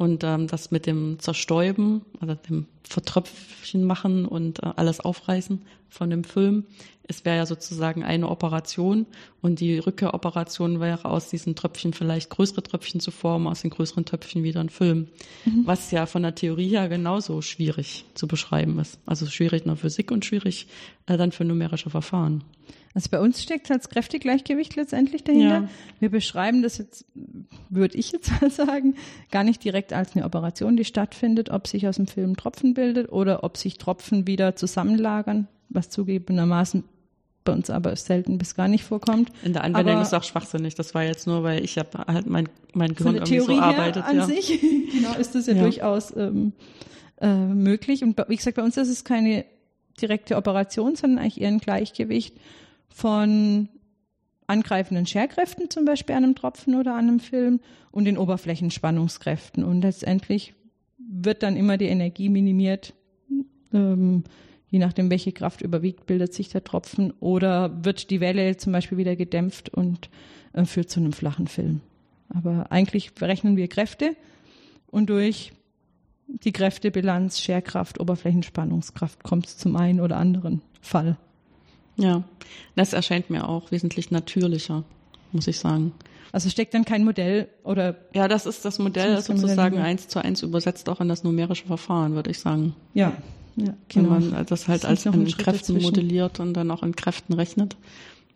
Und 0.00 0.24
ähm, 0.24 0.46
das 0.46 0.70
mit 0.70 0.86
dem 0.86 1.18
Zerstäuben, 1.18 2.00
also 2.20 2.34
dem 2.34 2.64
Vertröpfchen 2.84 3.84
machen 3.84 4.24
und 4.24 4.62
äh, 4.62 4.70
alles 4.76 5.00
aufreißen 5.00 5.60
von 5.90 6.08
dem 6.08 6.24
Film, 6.24 6.64
es 7.06 7.26
wäre 7.26 7.36
ja 7.36 7.44
sozusagen 7.44 8.02
eine 8.02 8.30
Operation 8.30 9.04
und 9.42 9.60
die 9.60 9.78
Rückkehroperation 9.78 10.80
wäre 10.80 11.04
aus 11.04 11.28
diesen 11.28 11.54
Tröpfchen 11.54 11.92
vielleicht 11.92 12.30
größere 12.30 12.62
Tröpfchen 12.62 13.00
zu 13.00 13.10
formen, 13.10 13.46
aus 13.46 13.60
den 13.60 13.68
größeren 13.68 14.06
Tröpfchen 14.06 14.42
wieder 14.42 14.60
ein 14.60 14.70
Film. 14.70 15.08
Mhm. 15.44 15.66
Was 15.66 15.90
ja 15.90 16.06
von 16.06 16.22
der 16.22 16.34
Theorie 16.34 16.70
her 16.70 16.88
genauso 16.88 17.42
schwierig 17.42 18.06
zu 18.14 18.26
beschreiben 18.26 18.78
ist. 18.78 18.98
Also 19.04 19.26
schwierig 19.26 19.64
in 19.64 19.68
der 19.68 19.76
Physik 19.76 20.12
und 20.12 20.24
schwierig 20.24 20.66
äh, 21.04 21.18
dann 21.18 21.30
für 21.30 21.44
numerische 21.44 21.90
Verfahren. 21.90 22.42
Also 22.92 23.08
bei 23.10 23.20
uns 23.20 23.40
steckt 23.40 23.70
halt 23.70 23.80
das 23.80 23.88
Kräftegleichgewicht 23.88 24.74
letztendlich 24.74 25.22
dahinter. 25.22 25.62
Ja. 25.62 25.68
Wir 26.00 26.10
beschreiben 26.10 26.62
das 26.62 26.78
jetzt, 26.78 27.04
würde 27.68 27.96
ich 27.96 28.10
jetzt 28.10 28.30
mal 28.40 28.50
sagen, 28.50 28.96
gar 29.30 29.44
nicht 29.44 29.62
direkt 29.62 29.92
als 29.92 30.16
eine 30.16 30.24
Operation, 30.24 30.76
die 30.76 30.84
stattfindet, 30.84 31.50
ob 31.50 31.68
sich 31.68 31.86
aus 31.86 31.96
dem 31.96 32.08
Film 32.08 32.36
Tropfen 32.36 32.74
bildet 32.74 33.12
oder 33.12 33.44
ob 33.44 33.56
sich 33.56 33.78
Tropfen 33.78 34.26
wieder 34.26 34.56
zusammenlagern, 34.56 35.46
was 35.68 35.88
zugegebenermaßen 35.88 36.84
bei 37.44 37.52
uns 37.52 37.70
aber 37.70 37.94
selten 37.96 38.38
bis 38.38 38.54
gar 38.54 38.68
nicht 38.68 38.84
vorkommt. 38.84 39.30
In 39.42 39.52
der 39.52 39.64
Anwendung 39.64 39.94
aber 39.94 40.02
ist 40.02 40.08
es 40.08 40.14
auch 40.14 40.24
schwachsinnig. 40.24 40.74
Das 40.74 40.94
war 40.94 41.04
jetzt 41.04 41.26
nur, 41.26 41.42
weil 41.42 41.64
ich 41.64 41.78
habe 41.78 41.98
halt 42.06 42.26
mein, 42.26 42.48
mein 42.74 42.94
Gehirn 42.94 43.14
irgendwie 43.14 43.36
Theorie 43.36 43.56
so 43.56 43.60
arbeitet. 43.60 44.04
An 44.04 44.16
ja. 44.16 44.26
sich, 44.26 44.60
genau, 44.92 45.14
ist 45.14 45.34
das 45.34 45.46
ja, 45.46 45.54
ja. 45.54 45.62
durchaus 45.62 46.14
ähm, 46.16 46.52
äh, 47.20 47.34
möglich. 47.34 48.02
Und 48.02 48.20
wie 48.28 48.36
gesagt, 48.36 48.56
bei 48.56 48.62
uns 48.62 48.76
ist 48.76 48.88
es 48.88 49.04
keine 49.04 49.46
direkte 50.00 50.36
Operation, 50.36 50.96
sondern 50.96 51.18
eigentlich 51.18 51.40
eher 51.40 51.48
ein 51.48 51.60
Gleichgewicht 51.60 52.36
von 52.92 53.68
angreifenden 54.46 55.06
Scherkräften, 55.06 55.70
zum 55.70 55.84
Beispiel 55.84 56.16
an 56.16 56.24
einem 56.24 56.34
Tropfen 56.34 56.74
oder 56.74 56.94
an 56.94 57.08
einem 57.08 57.20
Film, 57.20 57.60
und 57.92 58.04
den 58.04 58.18
Oberflächenspannungskräften. 58.18 59.64
Und 59.64 59.82
letztendlich 59.82 60.54
wird 60.98 61.42
dann 61.42 61.56
immer 61.56 61.76
die 61.76 61.86
Energie 61.86 62.28
minimiert. 62.28 62.94
Ähm, 63.72 64.24
je 64.68 64.78
nachdem, 64.78 65.10
welche 65.10 65.32
Kraft 65.32 65.62
überwiegt, 65.62 66.06
bildet 66.06 66.34
sich 66.34 66.48
der 66.48 66.64
Tropfen 66.64 67.12
oder 67.20 67.84
wird 67.84 68.10
die 68.10 68.20
Welle 68.20 68.56
zum 68.56 68.72
Beispiel 68.72 68.98
wieder 68.98 69.16
gedämpft 69.16 69.68
und 69.68 70.10
äh, 70.52 70.64
führt 70.64 70.90
zu 70.90 71.00
einem 71.00 71.12
flachen 71.12 71.46
Film. 71.46 71.80
Aber 72.28 72.70
eigentlich 72.70 73.14
berechnen 73.14 73.56
wir 73.56 73.68
Kräfte 73.68 74.16
und 74.86 75.10
durch 75.10 75.52
die 76.28 76.52
Kräftebilanz, 76.52 77.40
Scherkraft, 77.40 77.98
Oberflächenspannungskraft 77.98 79.24
kommt 79.24 79.46
es 79.46 79.58
zum 79.58 79.76
einen 79.76 80.00
oder 80.00 80.16
anderen 80.16 80.62
Fall. 80.80 81.16
Ja, 82.00 82.24
das 82.76 82.92
erscheint 82.92 83.30
mir 83.30 83.48
auch 83.48 83.70
wesentlich 83.70 84.10
natürlicher, 84.10 84.84
muss 85.32 85.46
ich 85.46 85.58
sagen. 85.58 85.92
Also 86.32 86.48
steckt 86.48 86.74
dann 86.74 86.84
kein 86.84 87.04
Modell 87.04 87.48
oder? 87.64 87.96
Ja, 88.14 88.28
das 88.28 88.46
ist 88.46 88.64
das 88.64 88.78
Modell, 88.78 89.14
das 89.14 89.26
sozusagen 89.26 89.78
eins 89.78 90.08
zu 90.08 90.22
eins 90.22 90.42
übersetzt 90.42 90.88
auch 90.88 91.00
in 91.00 91.08
das 91.08 91.24
numerische 91.24 91.66
Verfahren, 91.66 92.14
würde 92.14 92.30
ich 92.30 92.38
sagen. 92.38 92.74
Ja, 92.94 93.12
ja, 93.56 93.74
genau. 93.88 94.10
Wenn 94.12 94.30
man 94.30 94.46
das 94.46 94.68
halt 94.68 94.84
das 94.84 94.90
als 94.90 95.06
in 95.06 95.26
Kräften 95.26 95.74
dazwischen. 95.74 95.82
modelliert 95.82 96.40
und 96.40 96.54
dann 96.54 96.70
auch 96.70 96.82
in 96.82 96.94
Kräften 96.94 97.34
rechnet, 97.34 97.76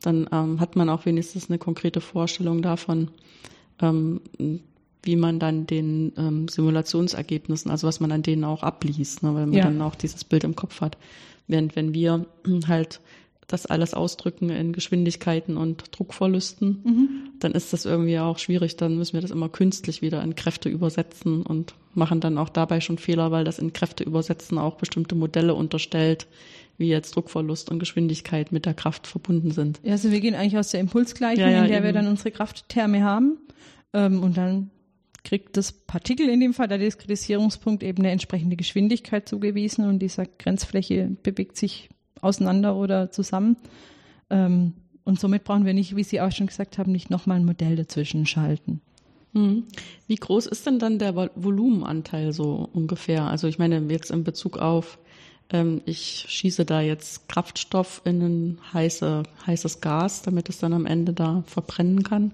dann 0.03 0.29
ähm, 0.33 0.61
hat 0.61 0.77
man 0.77 0.89
auch 0.89 1.07
wenigstens 1.07 1.49
eine 1.49 1.59
konkrete 1.59 2.01
Vorstellung 2.01 2.63
davon, 2.63 3.09
ähm, 3.81 4.21
wie 5.03 5.17
man 5.17 5.39
dann 5.39 5.67
den 5.67 6.13
ähm, 6.17 6.49
Simulationsergebnissen, 6.49 7.71
also 7.71 7.87
was 7.87 8.01
man 8.01 8.13
an 8.13 8.23
denen 8.23 8.45
auch 8.45 8.63
abliest, 8.63 9.23
ne, 9.23 9.35
weil 9.35 9.47
man 9.47 9.55
ja. 9.55 9.65
dann 9.65 9.81
auch 9.83 9.95
dieses 9.95 10.25
Bild 10.25 10.45
im 10.45 10.57
Kopf 10.57 10.81
hat. 10.81 10.99
Während 11.47 11.77
wenn 11.77 11.95
wir 11.95 12.27
halt 12.67 13.01
das 13.47 13.67
alles 13.67 13.95
ausdrücken 13.95 14.51
in 14.51 14.73
Geschwindigkeiten 14.73 15.57
und 15.57 15.85
Druckverlusten, 15.97 16.81
mhm. 16.85 17.09
dann 17.41 17.53
ist 17.53 17.73
das 17.73 17.85
irgendwie 17.85 18.19
auch 18.19 18.39
schwierig. 18.39 18.77
Dann 18.77 18.97
müssen 18.97 19.15
wir 19.15 19.21
das 19.21 19.31
immer 19.31 19.49
künstlich 19.49 20.03
wieder 20.03 20.23
in 20.23 20.35
Kräfte 20.35 20.69
übersetzen 20.69 21.43
und 21.43 21.75
machen 21.95 22.21
dann 22.21 22.39
auch 22.39 22.49
dabei 22.49 22.81
schon 22.81 22.99
Fehler, 22.99 23.31
weil 23.31 23.45
das 23.45 23.59
in 23.59 23.73
Kräfte 23.73 24.05
übersetzen 24.05 24.59
auch 24.59 24.77
bestimmte 24.77 25.15
Modelle 25.15 25.55
unterstellt, 25.55 26.27
wie 26.79 26.89
jetzt 26.89 27.15
Druckverlust 27.15 27.71
und 27.71 27.79
Geschwindigkeit 27.79 28.51
mit 28.51 28.67
der 28.67 28.75
Kraft 28.75 29.07
verbunden 29.07 29.51
sind. 29.51 29.81
Ja, 29.83 29.93
also 29.93 30.11
wir 30.11 30.21
gehen 30.21 30.35
eigentlich 30.35 30.59
aus 30.59 30.71
der 30.71 30.81
Impulsgleichung, 30.81 31.45
ja, 31.45 31.51
ja, 31.51 31.63
in 31.63 31.69
der 31.69 31.79
eben. 31.79 31.87
wir 31.87 31.93
dann 31.93 32.09
unsere 32.09 32.31
Krafttherme 32.31 33.05
haben. 33.05 33.39
Ähm, 33.93 34.23
und 34.23 34.37
dann 34.37 34.71
kriegt 35.23 35.57
das 35.57 35.73
Partikel 35.73 36.29
in 36.29 36.41
dem 36.41 36.53
Fall 36.53 36.69
der 36.69 36.79
Diskretisierungspunkt 36.79 37.83
eben 37.83 38.03
eine 38.03 38.11
entsprechende 38.11 38.57
Geschwindigkeit 38.57 39.29
zugewiesen 39.29 39.87
und 39.87 40.01
dieser 40.01 40.27
Grenzfläche 40.27 41.17
bewegt 41.23 41.57
sich 41.57 41.89
auseinander 42.25 42.77
oder 42.77 43.11
zusammen. 43.11 43.57
Ähm, 44.31 44.75
und 45.05 45.21
somit 45.21 45.45
brauchen 45.45 45.67
wir 45.67 45.75
nicht, 45.75 45.97
wie 45.97 46.05
Sie 46.05 46.21
auch 46.21 46.33
schon 46.33 46.47
gesagt 46.47 46.79
haben, 46.79 46.93
nicht 46.93 47.11
nochmal 47.11 47.39
ein 47.39 47.45
Modell 47.45 47.77
dazwischen 47.77 48.27
schalten. 48.27 48.81
Mhm. 49.33 49.65
Wie 50.07 50.15
groß 50.15 50.47
ist 50.47 50.67
denn 50.67 50.79
dann 50.79 50.99
der 50.99 51.15
Volumenanteil 51.15 52.33
so 52.33 52.69
ungefähr? 52.73 53.25
Also 53.25 53.49
ich 53.49 53.59
meine 53.59 53.81
jetzt 53.91 54.11
in 54.11 54.25
Bezug 54.25 54.59
auf 54.59 54.99
ähm, 55.51 55.83
ich 55.85 56.27
schieße 56.29 56.65
da 56.65 56.81
jetzt 56.81 57.29
Kraftstoff 57.29 58.03
in 58.05 58.23
ein 58.23 58.59
heiße, 58.73 59.25
heißes 59.47 59.81
Gas, 59.81 60.23
damit 60.23 60.49
es 60.49 60.59
dann 60.59 60.73
am 60.73 60.87
Ende 60.87 61.13
da 61.13 61.45
verbrennen 61.47 62.03
kann. 62.03 62.33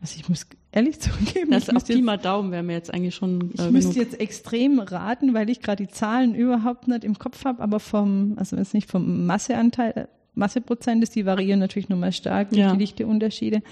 Also 0.00 0.16
ich 0.18 0.28
muss 0.28 0.46
ehrlich 0.74 1.00
zugeben, 1.00 1.50
Das 1.50 1.68
ich 1.68 1.76
auf 1.76 1.84
Pi 1.84 2.02
mal 2.02 2.16
Daumen 2.18 2.50
wäre 2.52 2.62
mir 2.62 2.72
jetzt 2.74 2.92
eigentlich 2.92 3.14
schon 3.14 3.50
Ich 3.54 3.60
äh, 3.60 3.70
müsste 3.70 3.94
genug. 3.94 4.10
jetzt 4.10 4.20
extrem 4.20 4.78
raten, 4.80 5.32
weil 5.34 5.48
ich 5.50 5.60
gerade 5.60 5.84
die 5.86 5.90
Zahlen 5.92 6.34
überhaupt 6.34 6.88
nicht 6.88 7.04
im 7.04 7.18
Kopf 7.18 7.44
habe, 7.44 7.62
aber 7.62 7.80
vom, 7.80 8.34
also 8.36 8.56
wenn 8.56 8.62
es 8.62 8.74
nicht 8.74 8.90
vom 8.90 9.26
Masseanteil, 9.26 10.08
Masseprozent 10.34 11.02
ist, 11.04 11.14
die 11.14 11.26
variieren 11.26 11.60
natürlich 11.60 11.88
nochmal 11.88 12.12
stark 12.12 12.50
durch 12.50 12.60
Ja. 12.60 12.72
die 12.72 12.78
Dichteunterschiede. 12.78 13.62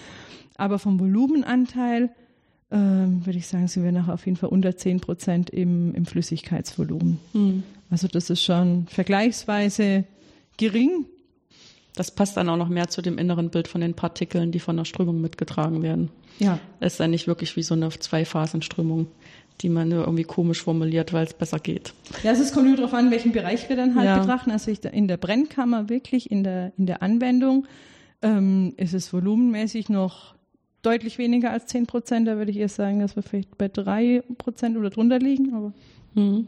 Aber 0.56 0.78
vom 0.78 1.00
Volumenanteil 1.00 2.10
ähm, 2.70 3.26
würde 3.26 3.38
ich 3.38 3.46
sagen, 3.48 3.66
sind 3.68 3.82
wir 3.84 3.90
nachher 3.92 4.14
auf 4.14 4.24
jeden 4.26 4.36
Fall 4.36 4.48
unter 4.50 4.76
10 4.76 5.00
Prozent 5.00 5.50
im, 5.50 5.92
im 5.94 6.06
Flüssigkeitsvolumen. 6.06 7.18
Hm. 7.32 7.62
Also 7.90 8.06
das 8.08 8.30
ist 8.30 8.42
schon 8.42 8.86
vergleichsweise 8.88 10.04
gering. 10.56 11.06
Das 11.94 12.10
passt 12.10 12.36
dann 12.36 12.48
auch 12.48 12.56
noch 12.56 12.68
mehr 12.68 12.88
zu 12.88 13.02
dem 13.02 13.18
inneren 13.18 13.50
Bild 13.50 13.68
von 13.68 13.80
den 13.82 13.94
Partikeln, 13.94 14.50
die 14.50 14.60
von 14.60 14.76
der 14.76 14.84
Strömung 14.86 15.20
mitgetragen 15.20 15.82
werden. 15.82 16.10
Ja, 16.38 16.58
Es 16.80 16.94
ist 16.94 17.00
dann 17.00 17.10
nicht 17.10 17.26
wirklich 17.26 17.54
wie 17.56 17.62
so 17.62 17.74
eine 17.74 17.90
Zweiphasenströmung, 17.90 19.08
die 19.60 19.68
man 19.68 19.88
nur 19.90 20.00
irgendwie 20.04 20.24
komisch 20.24 20.62
formuliert, 20.62 21.12
weil 21.12 21.26
es 21.26 21.34
besser 21.34 21.58
geht. 21.58 21.92
Ja, 22.22 22.30
also 22.30 22.42
es 22.42 22.52
kommt 22.52 22.66
nur 22.68 22.76
darauf 22.76 22.94
an, 22.94 23.10
welchen 23.10 23.32
Bereich 23.32 23.68
wir 23.68 23.76
dann 23.76 23.94
halt 23.94 24.06
Ja. 24.06 24.18
betrachten. 24.20 24.50
Also 24.50 24.70
ich, 24.70 24.82
in 24.84 25.06
der 25.06 25.18
Brennkammer 25.18 25.88
wirklich, 25.90 26.30
in 26.30 26.42
der, 26.44 26.72
in 26.78 26.86
der 26.86 27.02
Anwendung, 27.02 27.66
ähm, 28.22 28.72
ist 28.78 28.94
es 28.94 29.12
volumenmäßig 29.12 29.88
noch 29.90 30.34
deutlich 30.80 31.18
weniger 31.18 31.50
als 31.50 31.66
10 31.66 31.86
Prozent. 31.86 32.26
Da 32.26 32.36
würde 32.38 32.50
ich 32.50 32.56
eher 32.58 32.68
sagen, 32.68 33.00
dass 33.00 33.14
wir 33.16 33.22
vielleicht 33.22 33.58
bei 33.58 33.68
3 33.68 34.22
Prozent 34.38 34.76
oder 34.78 34.88
drunter 34.90 35.18
liegen. 35.18 35.52
Aber 35.54 35.72
Mhm. 36.14 36.46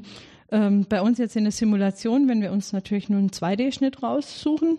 ähm, 0.50 0.86
bei 0.88 1.02
uns 1.02 1.18
jetzt 1.18 1.36
in 1.36 1.44
der 1.44 1.52
Simulation, 1.52 2.28
wenn 2.28 2.40
wir 2.40 2.50
uns 2.52 2.72
natürlich 2.72 3.08
nur 3.10 3.18
einen 3.18 3.30
2D-Schnitt 3.30 4.02
raussuchen, 4.02 4.78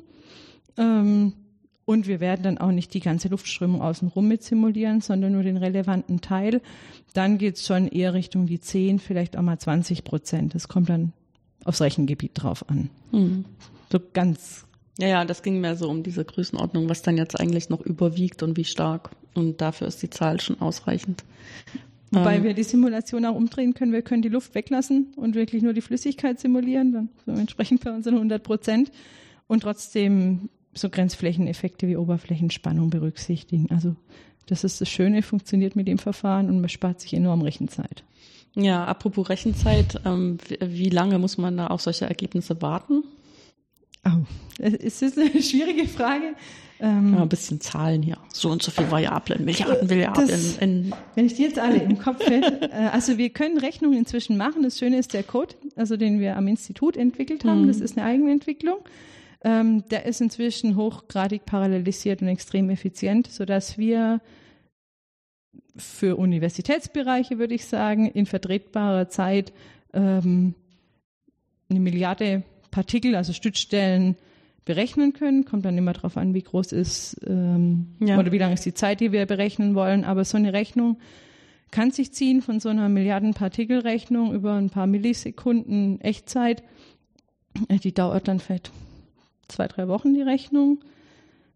ähm, 0.77 1.33
und 1.85 2.07
wir 2.07 2.19
werden 2.19 2.41
dann 2.41 2.57
auch 2.57 2.71
nicht 2.71 2.93
die 2.95 2.99
ganze 2.99 3.27
Luftströmung 3.27 3.81
außenrum 3.81 4.27
mit 4.27 4.43
simulieren, 4.43 5.01
sondern 5.01 5.33
nur 5.33 5.43
den 5.43 5.57
relevanten 5.57 6.19
Teil. 6.19 6.61
Dann 7.13 7.37
geht 7.37 7.57
es 7.57 7.65
schon 7.65 7.87
eher 7.87 8.15
Richtung 8.15 8.47
die 8.47 8.59
10, 8.59 8.97
vielleicht 8.97 9.37
auch 9.37 9.43
mal 9.43 9.59
20 9.59 10.03
Prozent. 10.03 10.55
Das 10.55 10.67
kommt 10.67 10.89
dann 10.89 11.13
aufs 11.63 11.81
Rechengebiet 11.81 12.31
drauf 12.33 12.67
an. 12.69 12.89
Mhm. 13.11 13.45
So 13.91 13.99
ganz, 14.13 14.65
Ja, 14.97 15.07
ja, 15.07 15.25
das 15.25 15.43
ging 15.43 15.61
mehr 15.61 15.75
so 15.75 15.87
um 15.87 16.01
diese 16.01 16.25
Größenordnung, 16.25 16.89
was 16.89 17.03
dann 17.03 17.17
jetzt 17.17 17.39
eigentlich 17.39 17.69
noch 17.69 17.81
überwiegt 17.81 18.41
und 18.41 18.57
wie 18.57 18.63
stark. 18.63 19.11
Und 19.35 19.61
dafür 19.61 19.87
ist 19.87 20.01
die 20.01 20.09
Zahl 20.09 20.39
schon 20.41 20.59
ausreichend. 20.61 21.23
wobei 22.09 22.37
Ähm, 22.37 22.43
wir 22.43 22.55
die 22.55 22.63
Simulation 22.63 23.25
auch 23.25 23.35
umdrehen 23.35 23.75
können. 23.75 23.91
Wir 23.91 24.01
können 24.01 24.23
die 24.23 24.29
Luft 24.29 24.55
weglassen 24.55 25.13
und 25.17 25.35
wirklich 25.35 25.61
nur 25.61 25.73
die 25.73 25.81
Flüssigkeit 25.81 26.39
simulieren. 26.39 27.09
Dann 27.27 27.37
entsprechend 27.37 27.83
bei 27.83 27.91
unseren 27.91 28.15
100 28.15 28.41
Prozent 28.41 28.91
und 29.47 29.61
trotzdem 29.61 30.49
so 30.75 30.89
Grenzflächeneffekte 30.89 31.87
wie 31.87 31.97
Oberflächenspannung 31.97 32.89
berücksichtigen. 32.89 33.67
Also 33.71 33.95
das 34.47 34.63
ist 34.63 34.81
das 34.81 34.89
Schöne, 34.89 35.23
funktioniert 35.23 35.75
mit 35.75 35.87
dem 35.87 35.97
Verfahren 35.97 36.49
und 36.49 36.59
man 36.59 36.69
spart 36.69 37.01
sich 37.01 37.13
enorm 37.13 37.41
Rechenzeit. 37.41 38.03
Ja, 38.55 38.85
apropos 38.85 39.29
Rechenzeit, 39.29 39.99
ähm, 40.05 40.37
wie, 40.61 40.89
lange 40.89 41.19
muss 41.19 41.37
man 41.37 41.57
da 41.57 41.67
auf 41.67 41.81
solche 41.81 42.05
Ergebnisse 42.05 42.61
warten? 42.61 43.03
Oh, 44.05 44.09
es 44.59 45.01
ist 45.01 45.17
eine 45.17 45.41
schwierige 45.41 45.87
Frage. 45.87 46.35
Ähm, 46.79 47.13
Ja, 47.15 47.21
ein 47.23 47.29
bisschen 47.29 47.59
Zahlen 47.61 48.01
hier. 48.01 48.17
So 48.33 48.49
und 48.51 48.61
so 48.61 48.69
viel 48.69 48.91
Variablen, 48.91 49.45
Milliarden, 49.45 49.87
Milliarden. 49.87 50.27
Das- 50.27 50.57
in, 50.57 50.93
Wenn 51.15 51.25
ich 51.25 51.33
die 51.33 51.43
jetzt 51.43 51.57
alle 51.57 51.77
im 51.81 51.97
Kopf 51.97 52.25
hätte. 52.27 52.69
äh, 52.71 52.89
also 52.91 53.17
wir 53.17 53.29
können 53.29 53.57
Rechnungen 53.57 53.97
inzwischen 53.97 54.37
machen. 54.37 54.61
Das 54.63 54.77
Schöne 54.77 54.97
ist 54.99 55.13
der 55.13 55.23
Code, 55.23 55.55
also 55.75 55.97
den 55.97 56.19
wir 56.19 56.37
am 56.37 56.47
Institut 56.47 56.97
entwickelt 56.97 57.45
haben. 57.45 57.63
Mhm. 57.63 57.67
Das 57.67 57.79
ist 57.79 57.97
eine 57.97 58.05
Eigenentwicklung. 58.05 58.77
Ähm, 59.45 59.87
der 59.89 60.07
ist 60.07 60.21
inzwischen 60.21 60.75
hochgradig 60.75 61.45
parallelisiert 61.45 62.23
und 62.23 62.27
extrem 62.29 62.71
effizient, 62.71 63.27
sodass 63.27 63.77
wir 63.77 64.19
für 65.77 66.15
Universitätsbereiche, 66.15 67.37
würde 67.37 67.53
ich 67.53 67.65
sagen, 67.65 68.07
in 68.07 68.25
vertretbarer 68.25 69.07
Zeit 69.09 69.53
ähm, 69.93 70.55
eine 71.69 71.79
Milliarde 71.79 72.41
Partikel, 72.71 73.15
also 73.15 73.33
Stützstellen, 73.33 74.15
berechnen 74.65 75.13
können. 75.13 75.45
Kommt 75.45 75.63
dann 75.65 75.77
immer 75.77 75.93
darauf 75.93 76.17
an, 76.17 76.33
wie 76.33 76.41
groß 76.41 76.71
ist 76.71 77.15
ähm, 77.27 77.89
Ja. 77.99 78.17
oder 78.17 78.31
wie 78.31 78.39
lang 78.39 78.51
ist 78.51 78.65
die 78.65 78.73
Zeit, 78.73 78.99
die 78.99 79.11
wir 79.11 79.27
berechnen 79.27 79.75
wollen. 79.75 80.03
Aber 80.05 80.25
so 80.25 80.37
eine 80.37 80.53
Rechnung 80.53 80.97
kann 81.69 81.91
sich 81.91 82.13
ziehen 82.13 82.41
von 82.41 82.59
so 82.59 82.69
einer 82.69 82.89
Milliarden-Partikel-Rechnung 82.89 84.33
über 84.33 84.55
ein 84.55 84.71
paar 84.71 84.87
Millisekunden 84.87 86.01
Echtzeit. 86.01 86.63
Die 87.69 87.93
dauert 87.93 88.27
dann 88.27 88.39
vielleicht 88.39 88.71
zwei, 89.47 89.67
drei 89.67 89.87
Wochen, 89.87 90.13
die 90.13 90.21
Rechnung. 90.21 90.79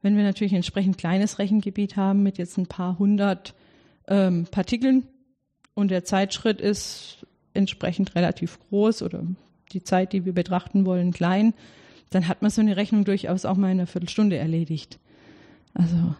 Wenn 0.02 0.16
wir 0.16 0.24
natürlich 0.24 0.54
ein 0.54 0.58
entsprechend 0.58 0.98
kleines 0.98 1.40
Rechengebiet 1.40 1.96
haben 1.96 2.24
mit 2.24 2.38
jetzt 2.38 2.58
ein 2.58 2.68
paar 2.68 3.00
hundert 3.00 3.54
ähm, 4.08 4.46
Partikeln 4.50 5.08
und 5.74 5.92
der 5.92 6.04
Zeitschritt 6.04 6.62
ist 6.62 7.26
entsprechend 7.54 8.16
relativ 8.16 8.60
groß 8.70 9.02
oder 9.02 9.24
die 9.72 9.84
Zeit, 9.84 10.14
die 10.14 10.26
wir 10.26 10.34
betrachten 10.34 10.86
wollen, 10.86 11.12
klein, 11.12 11.54
dann 12.10 12.28
hat 12.28 12.42
man 12.42 12.50
so 12.50 12.62
eine 12.62 12.78
Rechnung 12.78 13.06
durchaus 13.06 13.46
auch 13.46 13.56
mal 13.56 13.68
in 13.68 13.80
einer 13.80 13.88
Viertelstunde 13.88 14.38
erledigt. 14.38 15.00
Also 15.74 16.16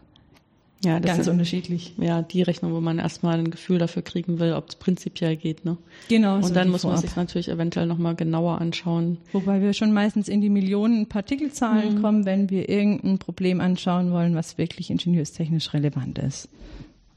ja, 0.84 1.00
das 1.00 1.08
ganz 1.10 1.20
ist 1.22 1.28
unterschiedlich. 1.28 1.94
ja 1.98 2.22
die 2.22 2.42
Rechnung, 2.42 2.74
wo 2.74 2.80
man 2.80 3.00
erstmal 3.00 3.38
ein 3.38 3.52
Gefühl 3.52 3.80
dafür 3.80 4.02
kriegen 4.02 4.40
will, 4.40 4.54
ob 4.54 4.70
es 4.70 4.76
prinzipiell 4.76 5.36
geht. 5.36 5.66
Ne? 5.66 5.78
Genau. 6.08 6.36
Und 6.38 6.46
so 6.46 6.54
dann 6.54 6.70
muss 6.70 6.84
man 6.84 6.94
Vorab. 6.94 7.06
sich 7.06 7.16
natürlich 7.18 7.50
eventuell 7.50 7.86
nochmal 7.86 8.16
genauer 8.16 8.62
anschauen. 8.62 9.18
Wobei 9.34 9.62
wir 9.62 9.74
schon 9.74 9.92
meistens 9.92 10.30
in 10.30 10.40
die 10.42 10.50
Millionen 10.50 11.08
Partikelzahlen 11.08 11.96
Mhm. 11.96 12.02
kommen, 12.02 12.26
wenn 12.26 12.50
wir 12.50 12.70
irgendein 12.70 13.18
Problem 13.20 13.60
anschauen 13.62 14.12
wollen, 14.12 14.36
was 14.36 14.58
wirklich 14.58 14.90
ingenieurs-technisch 14.90 15.74
relevant 15.74 16.18
ist. 16.20 16.48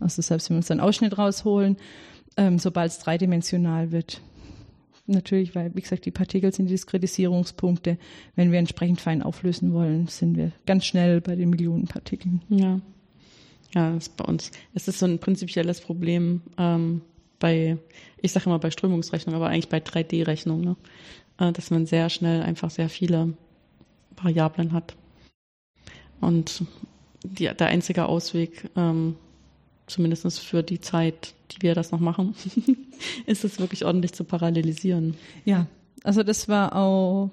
Also 0.01 0.23
selbst 0.23 0.51
wenn 0.51 0.57
wir 0.57 0.59
uns 0.59 0.71
einen 0.71 0.81
Ausschnitt 0.81 1.17
rausholen, 1.17 1.77
ähm, 2.37 2.59
sobald 2.59 2.91
es 2.91 2.99
dreidimensional 2.99 3.93
wird. 3.93 4.21
Natürlich, 5.07 5.55
weil, 5.55 5.75
wie 5.75 5.81
gesagt, 5.81 6.05
die 6.07 6.11
Partikel 6.13 6.53
sind 6.53 6.67
die 6.67 6.73
Diskretisierungspunkte. 6.75 7.99
Wenn 8.37 8.53
wir 8.53 8.59
entsprechend 8.59 9.01
fein 9.01 9.23
auflösen 9.23 9.73
wollen, 9.73 10.07
sind 10.07 10.37
wir 10.37 10.53
ganz 10.65 10.85
schnell 10.85 11.21
bei 11.21 11.35
den 11.37 11.51
Millionen 11.51 11.85
Partikeln. 11.87 12.41
Ja. 12.49 12.81
Ja, 13.75 13.93
das 13.93 14.09
ist 14.09 14.17
bei 14.17 14.25
uns. 14.25 14.51
Es 14.75 14.89
ist 14.89 14.99
so 14.99 15.07
ein 15.07 15.19
prinzipielles 15.19 15.81
Problem 15.81 16.43
ähm, 16.59 17.03
bei, 17.39 17.79
ich 18.21 18.33
sage 18.33 18.47
immer 18.47 18.59
bei 18.59 18.71
Strömungsrechnung, 18.71 19.35
aber 19.35 19.49
eigentlich 19.49 19.69
bei 19.69 19.79
3D-Rechnung, 19.79 20.61
ne? 20.61 20.77
äh, 21.39 21.53
dass 21.53 21.71
man 21.71 21.87
sehr 21.87 22.11
schnell 22.11 22.43
einfach 22.43 22.71
sehr 22.71 22.89
viele 22.89 23.35
Variablen 24.17 24.73
hat. 24.73 24.95
Und 26.21 26.65
die, 27.25 27.45
der 27.45 27.67
einzige 27.67 28.07
Ausweg, 28.07 28.71
ähm, 28.77 29.17
zumindest 29.87 30.41
für 30.41 30.63
die 30.63 30.81
Zeit, 30.81 31.35
die 31.51 31.63
wir 31.63 31.75
das 31.75 31.91
noch 31.91 32.01
machen, 32.01 32.35
ist 33.27 33.45
es 33.45 33.59
wirklich 33.59 33.85
ordentlich 33.85 34.13
zu 34.13 34.25
parallelisieren. 34.25 35.17
Ja, 35.45 35.67
also 36.05 36.23
das 36.23 36.49
war 36.49 36.77
auch 36.77 37.31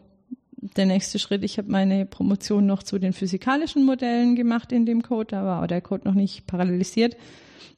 der 0.62 0.86
nächste 0.86 1.20
Schritt. 1.20 1.44
Ich 1.44 1.58
habe 1.58 1.72
meine 1.72 2.06
Promotion 2.06 2.66
noch 2.66 2.84
zu 2.84 3.00
den 3.00 3.14
physikalischen 3.14 3.86
Modellen 3.86 4.36
gemacht 4.36 4.72
in 4.72 4.86
dem 4.86 5.02
Code, 5.02 5.28
da 5.32 5.44
war 5.46 5.68
der 5.68 5.82
Code 5.82 6.08
noch 6.08 6.16
nicht 6.16 6.48
parallelisiert. 6.48 7.16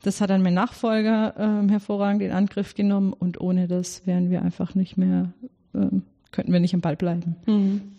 Das 0.03 0.19
hat 0.19 0.31
dann 0.31 0.41
mein 0.41 0.55
Nachfolger 0.55 1.35
ähm, 1.37 1.69
hervorragend 1.69 2.23
in 2.23 2.31
Angriff 2.31 2.73
genommen 2.73 3.13
und 3.13 3.39
ohne 3.39 3.67
das 3.67 4.07
wären 4.07 4.31
wir 4.31 4.41
einfach 4.41 4.73
nicht 4.73 4.97
mehr, 4.97 5.31
ähm, 5.75 6.01
könnten 6.31 6.51
wir 6.53 6.59
nicht 6.59 6.73
am 6.73 6.81
Ball 6.81 6.95
bleiben. 6.95 7.35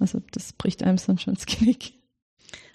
Also 0.00 0.20
das 0.32 0.52
bricht 0.52 0.82
einem 0.82 0.98
dann 1.06 1.18
schon 1.18 1.34
das 1.34 1.46
Knick. 1.46 1.92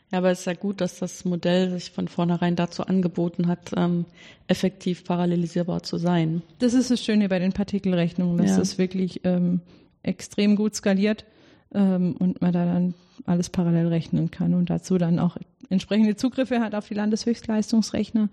Ja, 0.10 0.20
aber 0.20 0.32
es 0.32 0.40
ist 0.40 0.46
ja 0.46 0.54
gut, 0.54 0.80
dass 0.80 1.00
das 1.00 1.26
Modell 1.26 1.70
sich 1.72 1.92
von 1.92 2.08
vornherein 2.08 2.56
dazu 2.56 2.84
angeboten 2.84 3.48
hat, 3.48 3.72
ähm, 3.76 4.06
effektiv 4.48 5.04
parallelisierbar 5.04 5.84
zu 5.84 5.98
sein. 5.98 6.42
Das 6.60 6.74
ist 6.74 6.90
das 6.90 7.04
Schöne 7.04 7.28
bei 7.28 7.40
den 7.40 7.52
Partikelrechnungen, 7.52 8.38
dass 8.38 8.52
Ja. 8.56 8.62
es 8.62 8.78
wirklich 8.78 9.20
ähm, 9.26 9.60
extrem 10.04 10.56
gut 10.56 10.76
skaliert 10.76 11.26
ähm, 11.74 12.16
und 12.18 12.42
man 12.42 12.54
da 12.54 12.66
dann 12.66 12.94
alles 13.26 13.50
parallel 13.50 13.88
rechnen 13.88 14.32
kann 14.32 14.54
und 14.54 14.70
dazu 14.70 14.98
dann 14.98 15.20
auch 15.20 15.38
entsprechende 15.70 16.16
Zugriffe 16.16 16.60
hat 16.60 16.76
auf 16.76 16.88
die 16.88 16.94
Landeshöchstleistungsrechner. 16.94 18.30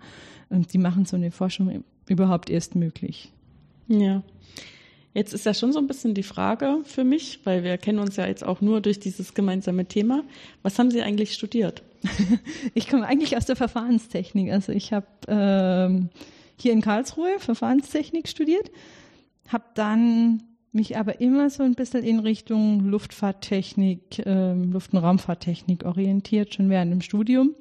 Und 0.49 0.73
die 0.73 0.77
machen 0.77 1.05
so 1.05 1.15
eine 1.15 1.31
Forschung 1.31 1.83
überhaupt 2.07 2.49
erst 2.49 2.75
möglich. 2.75 3.31
Ja. 3.87 4.23
Jetzt 5.13 5.33
ist 5.33 5.45
ja 5.45 5.53
schon 5.53 5.71
so 5.71 5.79
ein 5.79 5.87
bisschen 5.87 6.13
die 6.13 6.23
Frage 6.23 6.79
für 6.83 7.05
mich, 7.05 7.39
weil 7.45 7.63
wir 7.63 7.77
kennen 7.77 7.99
uns 7.99 8.17
ja 8.17 8.27
jetzt 8.27 8.43
auch 8.43 8.59
nur 8.59 8.81
durch 8.81 8.99
dieses 8.99 9.33
gemeinsame 9.33 9.85
Thema. 9.85 10.23
Was 10.61 10.77
haben 10.77 10.91
Sie 10.91 11.01
eigentlich 11.01 11.33
studiert? 11.33 11.83
Ich 12.73 12.89
komme 12.89 13.05
eigentlich 13.05 13.37
aus 13.37 13.45
der 13.45 13.55
Verfahrenstechnik. 13.55 14.51
Also 14.51 14.73
ich 14.73 14.91
habe 14.91 15.07
ähm, 15.27 16.09
hier 16.57 16.73
in 16.73 16.81
Karlsruhe 16.81 17.39
Verfahrenstechnik 17.39 18.27
studiert, 18.27 18.69
habe 19.47 19.63
dann 19.75 20.43
mich 20.75 20.97
aber 20.97 21.21
immer 21.21 21.49
so 21.49 21.63
ein 21.63 21.73
bisschen 21.73 22.03
in 22.03 22.19
Richtung 22.19 22.81
Luftfahrttechnik, 22.81 24.21
ähm, 24.25 24.71
Luft- 24.71 24.93
und 24.93 24.99
Raumfahrttechnik 24.99 25.85
orientiert, 25.85 26.53
schon 26.53 26.69
während 26.69 26.91
dem 26.91 27.01
Studium. 27.01 27.55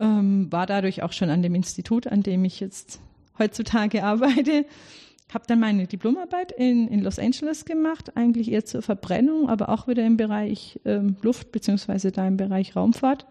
Ähm, 0.00 0.52
war 0.52 0.66
dadurch 0.66 1.02
auch 1.02 1.12
schon 1.12 1.30
an 1.30 1.42
dem 1.42 1.54
Institut, 1.54 2.06
an 2.06 2.22
dem 2.22 2.44
ich 2.44 2.60
jetzt 2.60 3.00
heutzutage 3.38 4.04
arbeite. 4.04 4.66
habe 5.32 5.44
dann 5.46 5.60
meine 5.60 5.86
Diplomarbeit 5.86 6.52
in, 6.52 6.88
in 6.88 7.00
Los 7.00 7.18
Angeles 7.18 7.64
gemacht, 7.64 8.16
eigentlich 8.16 8.50
eher 8.50 8.64
zur 8.64 8.82
Verbrennung, 8.82 9.48
aber 9.48 9.68
auch 9.68 9.86
wieder 9.86 10.04
im 10.06 10.16
Bereich 10.16 10.80
ähm, 10.84 11.16
Luft 11.22 11.52
beziehungsweise 11.52 12.12
da 12.12 12.26
im 12.26 12.36
Bereich 12.36 12.74
Raumfahrt. 12.74 13.26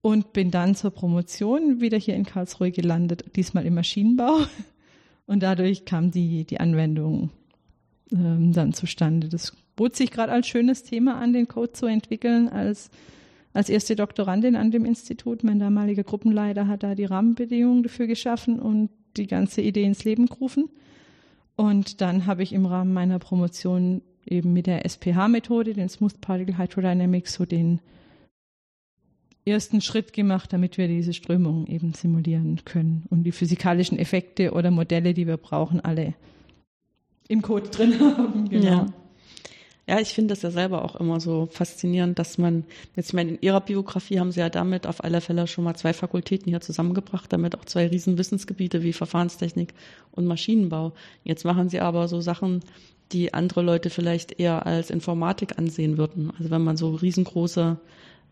Und 0.00 0.32
bin 0.32 0.52
dann 0.52 0.76
zur 0.76 0.92
Promotion 0.92 1.80
wieder 1.80 1.98
hier 1.98 2.14
in 2.14 2.24
Karlsruhe 2.24 2.70
gelandet, 2.70 3.24
diesmal 3.34 3.66
im 3.66 3.74
Maschinenbau. 3.74 4.38
Und 5.26 5.42
dadurch 5.42 5.84
kam 5.84 6.12
die, 6.12 6.44
die 6.44 6.60
Anwendung 6.60 7.30
ähm, 8.12 8.52
dann 8.52 8.72
zustande. 8.72 9.28
Das 9.28 9.52
bot 9.74 9.96
sich 9.96 10.10
gerade 10.10 10.32
als 10.32 10.46
schönes 10.46 10.82
Thema 10.82 11.16
an, 11.16 11.32
den 11.32 11.48
Code 11.48 11.72
zu 11.72 11.86
entwickeln, 11.86 12.48
als, 12.48 12.90
als 13.52 13.68
erste 13.68 13.96
Doktorandin 13.96 14.56
an 14.56 14.70
dem 14.70 14.84
Institut. 14.84 15.44
Mein 15.44 15.58
damaliger 15.58 16.04
Gruppenleiter 16.04 16.68
hat 16.68 16.82
da 16.82 16.94
die 16.94 17.04
Rahmenbedingungen 17.04 17.82
dafür 17.82 18.06
geschaffen 18.06 18.60
und 18.60 18.90
die 19.16 19.26
ganze 19.26 19.62
Idee 19.62 19.84
ins 19.84 20.04
Leben 20.04 20.26
gerufen. 20.26 20.68
Und 21.56 22.00
dann 22.00 22.26
habe 22.26 22.42
ich 22.42 22.52
im 22.52 22.66
Rahmen 22.66 22.92
meiner 22.92 23.18
Promotion 23.18 24.02
eben 24.26 24.52
mit 24.52 24.66
der 24.66 24.84
SPH-Methode, 24.84 25.72
den 25.72 25.88
Smooth 25.88 26.20
Particle 26.20 26.58
Hydrodynamics, 26.58 27.34
so 27.34 27.46
den 27.46 27.80
ersten 29.46 29.80
Schritt 29.80 30.12
gemacht, 30.12 30.52
damit 30.52 30.76
wir 30.76 30.88
diese 30.88 31.14
Strömungen 31.14 31.66
eben 31.68 31.94
simulieren 31.94 32.60
können 32.64 33.04
und 33.10 33.22
die 33.22 33.32
physikalischen 33.32 33.98
Effekte 33.98 34.52
oder 34.52 34.70
Modelle, 34.70 35.14
die 35.14 35.26
wir 35.26 35.36
brauchen, 35.36 35.80
alle 35.80 36.14
im 37.28 37.42
Code 37.42 37.68
drin 37.68 38.00
haben. 38.16 38.48
Genau. 38.48 38.64
Ja. 38.64 38.86
Ja, 39.88 40.00
ich 40.00 40.14
finde 40.14 40.34
das 40.34 40.42
ja 40.42 40.50
selber 40.50 40.84
auch 40.84 40.96
immer 40.96 41.20
so 41.20 41.46
faszinierend, 41.46 42.18
dass 42.18 42.38
man, 42.38 42.64
jetzt 42.96 43.10
ich 43.10 43.14
meine, 43.14 43.30
in 43.30 43.38
Ihrer 43.40 43.60
Biografie 43.60 44.18
haben 44.18 44.32
Sie 44.32 44.40
ja 44.40 44.50
damit 44.50 44.84
auf 44.84 45.04
alle 45.04 45.20
Fälle 45.20 45.46
schon 45.46 45.62
mal 45.62 45.76
zwei 45.76 45.92
Fakultäten 45.92 46.50
hier 46.50 46.60
zusammengebracht, 46.60 47.32
damit 47.32 47.56
auch 47.56 47.64
zwei 47.64 47.86
riesen 47.86 48.18
Wissensgebiete 48.18 48.82
wie 48.82 48.92
Verfahrenstechnik 48.92 49.74
und 50.10 50.26
Maschinenbau. 50.26 50.92
Jetzt 51.22 51.44
machen 51.44 51.68
Sie 51.68 51.78
aber 51.78 52.08
so 52.08 52.20
Sachen, 52.20 52.62
die 53.12 53.32
andere 53.32 53.62
Leute 53.62 53.88
vielleicht 53.88 54.40
eher 54.40 54.66
als 54.66 54.90
Informatik 54.90 55.56
ansehen 55.56 55.98
würden. 55.98 56.32
Also 56.36 56.50
wenn 56.50 56.64
man 56.64 56.76
so 56.76 56.90
riesengroße 56.90 57.78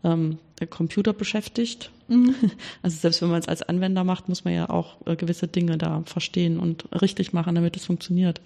ähm, 0.03 0.37
Computer 0.69 1.13
beschäftigt. 1.13 1.91
Mhm. 2.07 2.35
Also 2.81 2.97
selbst 2.97 3.21
wenn 3.21 3.29
man 3.29 3.39
es 3.39 3.47
als 3.47 3.63
Anwender 3.63 4.03
macht, 4.03 4.29
muss 4.29 4.45
man 4.45 4.53
ja 4.53 4.69
auch 4.69 4.97
äh, 5.05 5.15
gewisse 5.15 5.47
Dinge 5.47 5.77
da 5.77 6.03
verstehen 6.05 6.59
und 6.59 6.87
richtig 7.01 7.33
machen, 7.33 7.55
damit 7.55 7.75
es 7.77 7.85
funktioniert. 7.85 8.41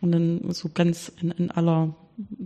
Und 0.00 0.12
dann 0.12 0.40
so 0.52 0.68
ganz 0.72 1.12
in, 1.20 1.30
in 1.32 1.50
aller 1.50 1.94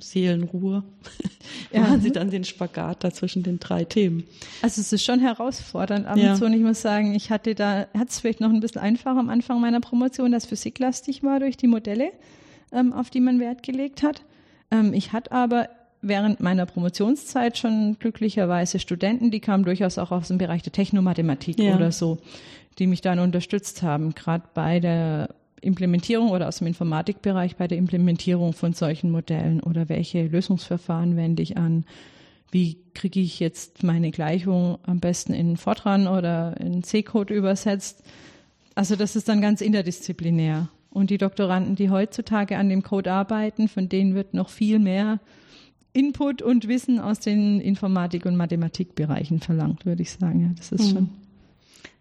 Seelenruhe 0.00 0.82
ja. 1.72 1.80
machen 1.80 2.00
sie 2.00 2.10
dann 2.10 2.30
den 2.30 2.44
Spagat 2.44 3.04
da 3.04 3.12
zwischen 3.12 3.42
den 3.42 3.60
drei 3.60 3.84
Themen. 3.84 4.24
Also 4.62 4.80
es 4.80 4.92
ist 4.92 5.04
schon 5.04 5.20
herausfordernd 5.20 6.06
ab 6.06 6.16
ja. 6.16 6.32
und 6.32 6.38
zu. 6.38 6.44
Und 6.44 6.52
ich 6.52 6.60
muss 6.60 6.82
sagen, 6.82 7.14
ich 7.14 7.30
hatte 7.30 7.54
da, 7.54 7.86
hat 7.96 8.10
es 8.10 8.20
vielleicht 8.20 8.40
noch 8.40 8.50
ein 8.50 8.60
bisschen 8.60 8.80
einfacher 8.80 9.18
am 9.18 9.28
Anfang 9.28 9.60
meiner 9.60 9.80
Promotion, 9.80 10.32
dass 10.32 10.46
physiklastig 10.46 11.22
war 11.22 11.40
durch 11.40 11.56
die 11.56 11.68
Modelle, 11.68 12.12
ähm, 12.72 12.92
auf 12.92 13.10
die 13.10 13.20
man 13.20 13.38
Wert 13.38 13.62
gelegt 13.62 14.02
hat. 14.02 14.22
Ähm, 14.70 14.92
ich 14.92 15.12
hatte 15.12 15.32
aber 15.32 15.68
während 16.02 16.40
meiner 16.40 16.66
Promotionszeit 16.66 17.58
schon 17.58 17.96
glücklicherweise 17.98 18.78
Studenten, 18.78 19.30
die 19.30 19.40
kamen 19.40 19.64
durchaus 19.64 19.98
auch 19.98 20.10
aus 20.10 20.28
dem 20.28 20.38
Bereich 20.38 20.62
der 20.62 20.72
Technomathematik 20.72 21.58
ja. 21.58 21.76
oder 21.76 21.92
so, 21.92 22.18
die 22.78 22.86
mich 22.86 23.00
dann 23.00 23.18
unterstützt 23.18 23.82
haben, 23.82 24.14
gerade 24.14 24.44
bei 24.54 24.80
der 24.80 25.34
Implementierung 25.60 26.30
oder 26.30 26.48
aus 26.48 26.58
dem 26.58 26.66
Informatikbereich 26.66 27.56
bei 27.56 27.68
der 27.68 27.78
Implementierung 27.78 28.52
von 28.52 28.72
solchen 28.72 29.10
Modellen 29.10 29.60
oder 29.60 29.88
welche 29.88 30.26
Lösungsverfahren 30.26 31.16
wende 31.16 31.42
ich 31.42 31.56
an? 31.58 31.84
Wie 32.50 32.78
kriege 32.94 33.20
ich 33.20 33.38
jetzt 33.38 33.82
meine 33.82 34.10
Gleichung 34.10 34.78
am 34.84 35.00
besten 35.00 35.34
in 35.34 35.56
Fortran 35.56 36.08
oder 36.08 36.58
in 36.58 36.82
C-Code 36.82 37.34
übersetzt? 37.34 38.02
Also 38.74 38.96
das 38.96 39.16
ist 39.16 39.28
dann 39.28 39.40
ganz 39.40 39.60
interdisziplinär. 39.60 40.68
Und 40.90 41.10
die 41.10 41.18
Doktoranden, 41.18 41.76
die 41.76 41.90
heutzutage 41.90 42.56
an 42.56 42.68
dem 42.68 42.82
Code 42.82 43.12
arbeiten, 43.12 43.68
von 43.68 43.88
denen 43.88 44.14
wird 44.14 44.34
noch 44.34 44.48
viel 44.48 44.80
mehr 44.80 45.20
Input 45.92 46.42
und 46.42 46.68
Wissen 46.68 47.00
aus 47.00 47.20
den 47.20 47.60
Informatik- 47.60 48.26
und 48.26 48.36
Mathematikbereichen 48.36 49.40
verlangt, 49.40 49.86
würde 49.86 50.02
ich 50.02 50.12
sagen. 50.12 50.40
Ja, 50.40 50.50
das 50.56 50.72
ist 50.72 50.92
mhm. 50.92 50.96
schon 50.96 51.10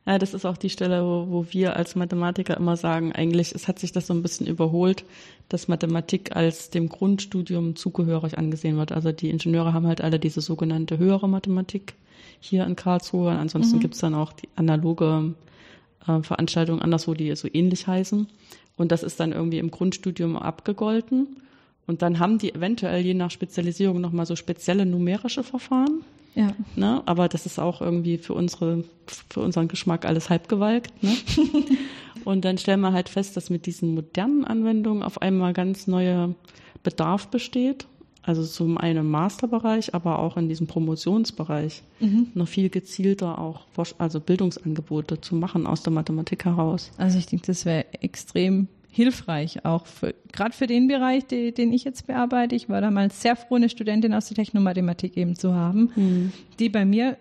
ja, 0.10 0.18
das 0.18 0.34
ist 0.34 0.44
auch 0.44 0.58
die 0.58 0.72
Stelle, 0.72 1.04
wo, 1.04 1.28
wo 1.30 1.46
wir 1.52 1.76
als 1.76 1.96
Mathematiker 1.96 2.58
immer 2.58 2.76
sagen, 2.78 3.12
eigentlich, 3.12 3.54
es 3.54 3.68
hat 3.68 3.78
sich 3.78 3.92
das 3.92 4.08
so 4.08 4.14
ein 4.16 4.24
bisschen 4.24 4.48
überholt, 4.48 5.06
dass 5.50 5.68
Mathematik 5.68 6.36
als 6.36 6.72
dem 6.72 6.90
Grundstudium 6.90 7.76
zugehörig 7.76 8.36
angesehen 8.36 8.76
wird. 8.78 8.92
Also 8.92 9.12
die 9.12 9.30
Ingenieure 9.30 9.72
haben 9.72 9.86
halt 9.86 10.02
alle 10.02 10.18
diese 10.18 10.42
sogenannte 10.42 10.98
höhere 10.98 11.30
Mathematik 11.30 11.94
hier 12.40 12.66
in 12.66 12.76
Karlsruhe. 12.76 13.30
Ansonsten 13.32 13.76
mhm. 13.76 13.82
gibt's 13.82 14.00
dann 14.00 14.16
auch 14.16 14.34
die 14.34 14.50
analoge 14.56 15.36
äh, 16.08 16.24
Veranstaltungen 16.24 16.82
anderswo, 16.82 17.14
die 17.14 17.36
so 17.36 17.48
ähnlich 17.52 17.86
heißen. 17.86 18.26
Und 18.78 18.92
das 18.92 19.04
ist 19.04 19.20
dann 19.20 19.32
irgendwie 19.32 19.60
im 19.60 19.70
Grundstudium 19.70 20.38
abgegolten. 20.38 21.38
Und 21.90 22.04
dann 22.04 22.20
haben 22.20 22.38
die 22.38 22.54
eventuell 22.54 23.04
je 23.04 23.16
nach 23.16 23.32
Spezialisierung 23.32 24.00
nochmal 24.00 24.28
so 24.28 24.36
spezielle 24.36 24.86
numerische 24.86 25.42
Verfahren. 25.42 26.04
Ja. 26.36 26.54
Ne? 26.76 27.02
Aber 27.08 27.28
das 27.28 27.48
ist 27.48 27.58
auch 27.58 27.82
irgendwie 27.82 28.20
für 28.20 28.36
unsere, 28.36 28.84
für 29.32 29.40
unseren 29.40 29.68
Geschmack 29.68 30.06
alles 30.06 30.30
halbgewalkt. 30.30 30.94
Ne? 31.02 31.16
und 32.26 32.46
dann 32.46 32.60
stellen 32.60 32.82
wir 32.82 32.94
halt 32.94 33.10
fest, 33.10 33.36
dass 33.36 33.50
mit 33.50 33.66
diesen 33.66 33.96
modernen 33.96 34.46
Anwendungen 34.46 35.02
auf 35.02 35.20
einmal 35.24 35.52
ganz 35.54 35.88
neuer 35.88 36.36
Bedarf 36.84 37.30
besteht. 37.30 37.88
Also 38.22 38.44
zum 38.46 38.78
einen 38.78 39.00
im 39.00 39.10
Masterbereich, 39.10 39.96
aber 39.96 40.20
auch 40.20 40.38
in 40.38 40.48
diesem 40.48 40.68
Promotionsbereich 40.68 41.82
mhm. 42.02 42.28
noch 42.36 42.48
viel 42.48 42.70
gezielter 42.70 43.40
auch 43.40 43.62
also 43.98 44.20
Bildungsangebote 44.20 45.22
zu 45.22 45.34
machen 45.34 45.66
aus 45.66 45.82
der 45.82 45.92
Mathematik 45.92 46.46
heraus. 46.46 46.92
Also 47.00 47.18
ich 47.18 47.26
denke, 47.26 47.48
das 47.48 47.66
wäre 47.66 47.92
extrem 47.94 48.68
hilfreich, 48.92 49.66
auch 49.66 49.86
gerade 50.32 50.54
für 50.54 50.68
den 50.68 50.88
Bereich, 50.88 51.26
die, 51.26 51.54
den 51.54 51.72
ich 51.72 51.84
jetzt 51.84 52.08
bearbeite. 52.08 52.56
Ich 52.56 52.70
war 52.70 52.82
damals 52.82 53.22
sehr 53.22 53.36
froh, 53.36 53.56
eine 53.56 53.70
Studentin 53.70 54.14
aus 54.14 54.28
der 54.28 54.36
Technomathematik 54.36 55.16
eben 55.16 55.36
zu 55.36 55.54
haben, 55.54 55.92
mhm. 55.96 56.34
die 56.60 56.70
bei 56.70 56.86
mir 56.86 57.18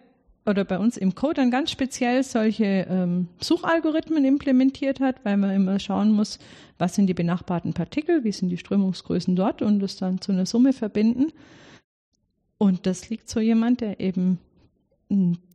oder 0.46 0.64
bei 0.64 0.78
uns 0.78 0.96
im 0.96 1.14
Code 1.14 1.34
dann 1.34 1.50
ganz 1.50 1.70
speziell 1.70 2.22
solche 2.22 2.86
ähm, 2.88 3.28
Suchalgorithmen 3.40 4.24
implementiert 4.24 4.98
hat, 4.98 5.16
weil 5.24 5.36
man 5.36 5.50
immer 5.50 5.78
schauen 5.78 6.10
muss, 6.10 6.38
was 6.78 6.94
sind 6.94 7.06
die 7.06 7.14
benachbarten 7.14 7.74
Partikel, 7.74 8.24
wie 8.24 8.32
sind 8.32 8.48
die 8.48 8.56
Strömungsgrößen 8.56 9.36
dort 9.36 9.60
und 9.60 9.80
das 9.80 9.96
dann 9.96 10.22
zu 10.22 10.32
einer 10.32 10.46
Summe 10.46 10.72
verbinden. 10.72 11.32
Und 12.56 12.86
das 12.86 13.10
liegt 13.10 13.28
so 13.28 13.40
jemand, 13.40 13.82
der 13.82 14.00
eben 14.00 14.38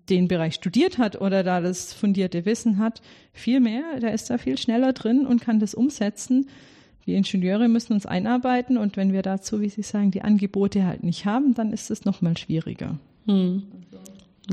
den 0.10 0.28
Bereich 0.28 0.56
studiert 0.56 0.98
hat 0.98 1.22
oder 1.22 1.44
da 1.44 1.62
das 1.62 1.94
fundierte 1.94 2.46
Wissen 2.46 2.78
hat, 2.78 3.02
viel 3.32 3.60
mehr, 3.60 4.00
der 4.02 4.14
ist 4.14 4.30
da 4.30 4.38
viel 4.38 4.58
schneller 4.58 4.94
drin 4.94 5.26
und 5.26 5.42
kann 5.42 5.60
das 5.60 5.74
umsetzen. 5.74 6.48
Die 7.06 7.16
Ingenieure 7.16 7.68
müssen 7.68 7.92
uns 7.94 8.06
einarbeiten 8.06 8.78
und 8.78 8.96
wenn 8.98 9.12
wir 9.14 9.22
dazu, 9.22 9.62
wie 9.62 9.70
Sie 9.70 9.82
sagen, 9.82 10.12
die 10.12 10.22
Angebote 10.22 10.86
halt 10.86 11.04
nicht 11.04 11.26
haben, 11.26 11.54
dann 11.54 11.74
ist 11.74 11.92
es 11.92 12.06
nochmal 12.06 12.38
schwieriger. 12.38 12.98
Hm. 13.28 13.64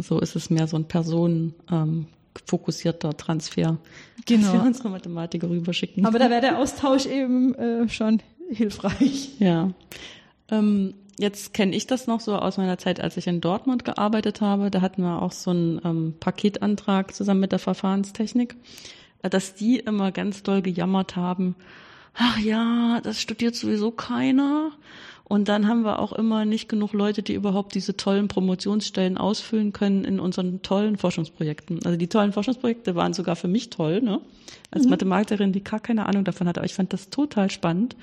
So 0.00 0.18
ist 0.20 0.36
es 0.36 0.50
mehr 0.50 0.68
so 0.68 0.76
ein 0.76 0.84
personenfokussierter 0.84 3.10
ähm, 3.10 3.16
Transfer, 3.16 3.78
genau. 4.26 4.42
dass 4.42 4.52
wir 4.52 4.62
unsere 4.62 4.90
Mathematiker 4.90 5.50
rüberschicken. 5.50 6.06
Aber 6.06 6.20
da 6.20 6.30
wäre 6.30 6.40
der 6.40 6.58
Austausch 6.58 7.06
eben 7.06 7.56
äh, 7.56 7.88
schon 7.88 8.22
hilfreich. 8.50 9.30
Ja. 9.40 9.72
Ähm, 10.50 10.94
Jetzt 11.20 11.52
kenne 11.52 11.76
ich 11.76 11.87
das 11.87 12.06
noch 12.06 12.20
so 12.20 12.35
aus 12.35 12.56
meiner 12.56 12.78
Zeit, 12.78 12.98
als 12.98 13.18
ich 13.18 13.26
in 13.26 13.42
Dortmund 13.42 13.85
gearbeitet 13.85 14.40
habe. 14.40 14.70
Da 14.70 14.80
hatten 14.80 15.02
wir 15.02 15.20
auch 15.20 15.33
so 15.33 15.50
einen 15.50 15.78
ähm, 15.85 16.14
Paketantrag 16.18 17.14
zusammen 17.14 17.40
mit 17.40 17.52
der 17.52 17.59
Verfahrenstechnik, 17.59 18.56
äh, 19.22 19.28
dass 19.28 19.54
die 19.54 19.80
immer 19.80 20.12
ganz 20.12 20.42
doll 20.42 20.62
gejammert 20.62 21.16
haben, 21.16 21.56
ach 22.14 22.38
ja, 22.38 23.02
das 23.02 23.20
studiert 23.20 23.54
sowieso 23.54 23.90
keiner. 23.90 24.70
Und 25.24 25.50
dann 25.50 25.68
haben 25.68 25.85
wir 25.85 25.98
auch 25.98 26.14
immer 26.14 26.46
nicht 26.46 26.70
genug 26.70 26.94
Leute, 26.94 27.22
die 27.22 27.35
überhaupt 27.35 27.74
diese 27.74 27.98
tollen 27.98 28.28
Promotionsstellen 28.28 29.18
ausfüllen 29.18 29.74
können 29.74 30.06
in 30.06 30.20
unseren 30.20 30.62
tollen 30.62 30.96
Forschungsprojekten. 30.96 31.85
Also 31.85 31.98
die 31.98 32.09
tollen 32.09 32.33
Forschungsprojekte 32.33 32.94
waren 32.94 33.12
sogar 33.12 33.37
für 33.37 33.46
mich 33.46 33.68
toll, 33.68 34.00
ne? 34.00 34.22
Als 34.70 34.85
mhm. 34.85 34.90
Mathematikerin, 34.90 35.52
die 35.52 35.62
gar 35.62 35.80
keine 35.80 36.06
Ahnung 36.06 36.24
davon 36.24 36.48
hatte. 36.48 36.61
Aber 36.61 36.66
ich 36.66 36.74
fand 36.74 36.94
das 36.94 37.11
total 37.11 37.50
spannend. 37.50 37.94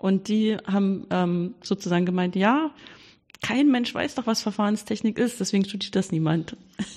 Und 0.00 0.28
die 0.28 0.56
haben 0.66 1.06
ähm, 1.10 1.54
sozusagen 1.62 2.06
gemeint, 2.06 2.34
ja, 2.34 2.70
kein 3.42 3.70
Mensch 3.70 3.94
weiß 3.94 4.16
doch, 4.16 4.26
was 4.26 4.42
Verfahrenstechnik 4.42 5.18
ist, 5.18 5.40
deswegen 5.40 5.64
studiert 5.64 5.94
das 5.94 6.10
niemand. 6.10 6.56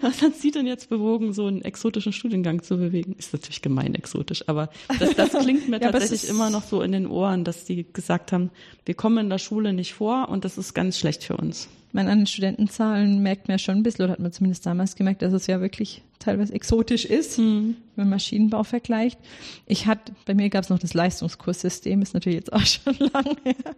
was 0.00 0.22
hat 0.22 0.36
Sie 0.36 0.50
denn 0.50 0.66
jetzt 0.66 0.88
bewogen, 0.88 1.32
so 1.32 1.46
einen 1.46 1.62
exotischen 1.62 2.12
Studiengang 2.12 2.62
zu 2.62 2.76
bewegen? 2.76 3.14
Ist 3.18 3.32
natürlich 3.32 3.60
gemein 3.60 3.94
exotisch, 3.94 4.46
aber 4.46 4.70
das, 4.98 5.14
das 5.14 5.32
klingt 5.32 5.68
mir 5.68 5.76
ja, 5.80 5.90
tatsächlich 5.90 6.30
immer 6.30 6.48
noch 6.50 6.62
so 6.62 6.80
in 6.82 6.92
den 6.92 7.06
Ohren, 7.06 7.44
dass 7.44 7.64
die 7.64 7.84
gesagt 7.92 8.32
haben, 8.32 8.50
wir 8.86 8.94
kommen 8.94 9.18
in 9.18 9.30
der 9.30 9.38
Schule 9.38 9.72
nicht 9.72 9.94
vor 9.94 10.28
und 10.28 10.44
das 10.44 10.56
ist 10.56 10.74
ganz 10.74 10.98
schlecht 10.98 11.24
für 11.24 11.36
uns 11.36 11.68
man 11.92 12.08
an 12.08 12.18
den 12.18 12.26
Studentenzahlen 12.26 13.22
merkt 13.22 13.48
man 13.48 13.54
ja 13.54 13.58
schon 13.58 13.78
ein 13.78 13.82
bisschen, 13.82 14.04
oder 14.04 14.12
hat 14.12 14.20
man 14.20 14.32
zumindest 14.32 14.66
damals 14.66 14.94
gemerkt, 14.96 15.22
dass 15.22 15.32
es 15.32 15.46
ja 15.46 15.60
wirklich 15.60 16.02
teilweise 16.20 16.52
exotisch 16.54 17.04
ist, 17.04 17.38
mhm. 17.38 17.76
wenn 17.96 18.04
man 18.04 18.10
Maschinenbau 18.10 18.62
vergleicht. 18.62 19.18
Ich 19.66 19.86
hatte, 19.86 20.12
bei 20.26 20.34
mir 20.34 20.48
gab 20.50 20.62
es 20.62 20.70
noch 20.70 20.78
das 20.78 20.94
Leistungskurssystem, 20.94 22.00
ist 22.02 22.14
natürlich 22.14 22.38
jetzt 22.38 22.52
auch 22.52 22.60
schon 22.64 22.94
lange 23.12 23.36
her. 23.42 23.74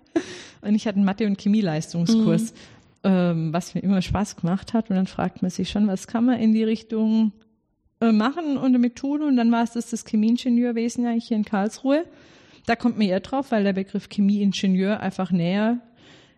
Und 0.60 0.74
ich 0.74 0.86
hatte 0.86 0.96
einen 0.96 1.06
Mathe- 1.06 1.26
und 1.26 1.38
Chemie-Leistungskurs, 1.38 2.52
mhm. 2.52 2.56
ähm, 3.04 3.52
was 3.52 3.74
mir 3.74 3.80
immer 3.80 4.02
Spaß 4.02 4.36
gemacht 4.36 4.74
hat. 4.74 4.90
Und 4.90 4.96
dann 4.96 5.06
fragt 5.06 5.40
man 5.40 5.50
sich 5.50 5.70
schon, 5.70 5.86
was 5.86 6.06
kann 6.06 6.26
man 6.26 6.38
in 6.38 6.52
die 6.52 6.64
Richtung 6.64 7.32
äh, 8.00 8.12
machen 8.12 8.58
und 8.58 8.72
damit 8.72 8.96
tun. 8.96 9.22
Und 9.22 9.36
dann 9.36 9.50
war 9.50 9.62
es 9.62 9.72
das, 9.72 9.90
das 9.90 10.04
Chemieingenieurwesen 10.04 11.06
eigentlich 11.06 11.28
hier 11.28 11.36
in 11.36 11.44
Karlsruhe. 11.44 12.04
Da 12.66 12.76
kommt 12.76 12.98
man 12.98 13.06
eher 13.06 13.20
drauf, 13.20 13.50
weil 13.50 13.64
der 13.64 13.72
Begriff 13.72 14.08
Chemieingenieur 14.08 15.00
einfach 15.00 15.30
näher 15.30 15.78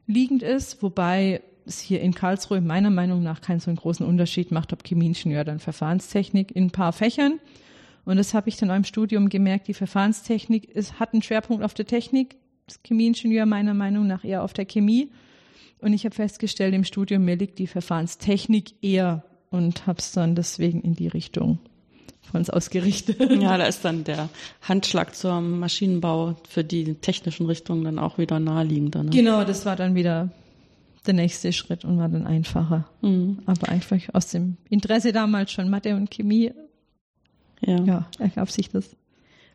liegend 0.07 0.43
ist, 0.43 0.83
wobei 0.83 1.43
es 1.66 1.81
hier 1.81 2.00
in 2.00 2.14
Karlsruhe 2.14 2.61
meiner 2.61 2.90
Meinung 2.90 3.22
nach 3.22 3.40
keinen 3.40 3.61
so 3.61 3.70
einen 3.70 3.77
großen 3.77 4.07
Unterschied 4.07 4.50
macht, 4.50 4.72
ob 4.72 4.85
Chemieingenieur 4.85 5.42
oder 5.42 5.59
Verfahrenstechnik 5.59 6.55
in 6.55 6.64
ein 6.64 6.70
paar 6.70 6.92
Fächern. 6.92 7.40
Und 8.05 8.16
das 8.16 8.35
habe 8.35 8.48
ich 8.48 8.57
dann 8.57 8.70
auch 8.70 8.77
im 8.77 8.85
Studium 8.85 9.29
gemerkt, 9.29 9.68
die 9.68 9.74
Verfahrenstechnik 9.74 10.66
ist, 10.66 11.00
hat 11.00 11.12
einen 11.12 11.22
Schwerpunkt 11.22 11.64
auf 11.64 11.74
der 11.74 11.87
Technik, 11.87 12.37
das 12.66 12.81
Chemieingenieur 12.83 13.46
meiner 13.46 13.74
Meinung 13.74 14.07
nach 14.07 14.24
eher 14.24 14.42
auf 14.42 14.53
der 14.53 14.66
Chemie. 14.66 15.11
Und 15.81 15.92
ich 15.92 16.05
habe 16.05 16.14
festgestellt, 16.14 16.74
im 16.74 16.85
Studium 16.85 17.24
mir 17.24 17.37
liegt 17.37 17.59
die 17.59 17.66
Verfahrenstechnik 17.66 18.83
eher 18.83 19.24
und 19.50 19.87
habe 19.87 19.98
es 19.98 20.12
dann 20.12 20.35
deswegen 20.35 20.81
in 20.81 20.94
die 20.94 21.09
Richtung 21.09 21.59
von 22.22 22.40
uns 22.40 22.50
ausgerichtet. 22.50 23.20
Ja, 23.40 23.59
da 23.59 23.66
ist 23.66 23.85
dann 23.85 24.05
der 24.05 24.29
Handschlag 24.62 25.14
zum 25.14 25.59
Maschinenbau 25.59 26.37
für 26.48 26.64
die 26.64 26.94
technischen 26.94 27.46
Richtungen 27.46 27.85
dann 27.85 27.98
auch 27.98 28.18
wieder 28.18 28.40
naheliegender. 28.40 29.03
Ne? 29.03 29.11
Genau, 29.11 29.44
das 29.44 29.66
war 29.66 29.77
dann 29.77 29.94
wieder 29.94 30.31
der 31.07 31.14
nächste 31.14 31.53
Schritt 31.53 31.85
und 31.85 31.99
war 31.99 32.09
dann 32.09 32.27
einfacher. 32.27 32.88
Mhm. 33.03 33.38
Aber 33.47 33.69
einfach 33.69 34.01
aus 34.12 34.29
dem 34.29 34.57
Interesse 34.69 35.12
damals 35.12 35.53
schon 35.53 35.71
Mathe 35.71 35.95
und 35.95 36.11
Chemie, 36.11 36.53
ja, 37.61 37.81
ja 37.85 38.07
ergab 38.19 38.51
sich 38.51 38.71
das. 38.71 38.97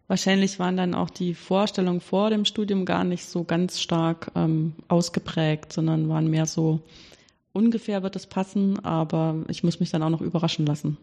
Wahrscheinlich 0.07 0.57
waren 0.57 0.75
dann 0.75 0.95
auch 0.95 1.11
die 1.11 1.35
Vorstellungen 1.35 2.01
vor 2.01 2.31
dem 2.31 2.43
Studium 2.43 2.83
gar 2.83 3.03
nicht 3.03 3.25
so 3.25 3.43
ganz 3.43 3.79
stark 3.79 4.31
ähm, 4.35 4.73
ausgeprägt, 4.87 5.71
sondern 5.71 6.09
waren 6.09 6.29
mehr 6.29 6.47
so, 6.47 6.81
ungefähr 7.53 8.01
wird 8.01 8.15
es 8.15 8.25
passen, 8.25 8.83
aber 8.83 9.43
ich 9.49 9.63
muss 9.63 9.79
mich 9.79 9.91
dann 9.91 10.01
auch 10.01 10.09
noch 10.09 10.21
überraschen 10.21 10.65
lassen. 10.65 10.97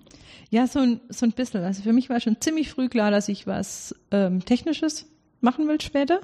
Ja, 0.51 0.67
so 0.67 0.81
ein, 0.81 1.01
so 1.09 1.25
ein 1.25 1.33
bisschen. 1.33 1.63
Also 1.63 1.83
für 1.83 1.93
mich 1.93 2.11
war 2.11 2.21
schon 2.21 2.41
ziemlich 2.41 2.71
früh 2.71 2.89
klar, 2.89 3.13
dass 3.13 3.29
ich 3.29 3.47
was 3.47 3.95
ähm, 4.11 4.45
Technisches 4.45 5.07
machen 5.41 5.69
will 5.69 5.81
später. 5.81 6.21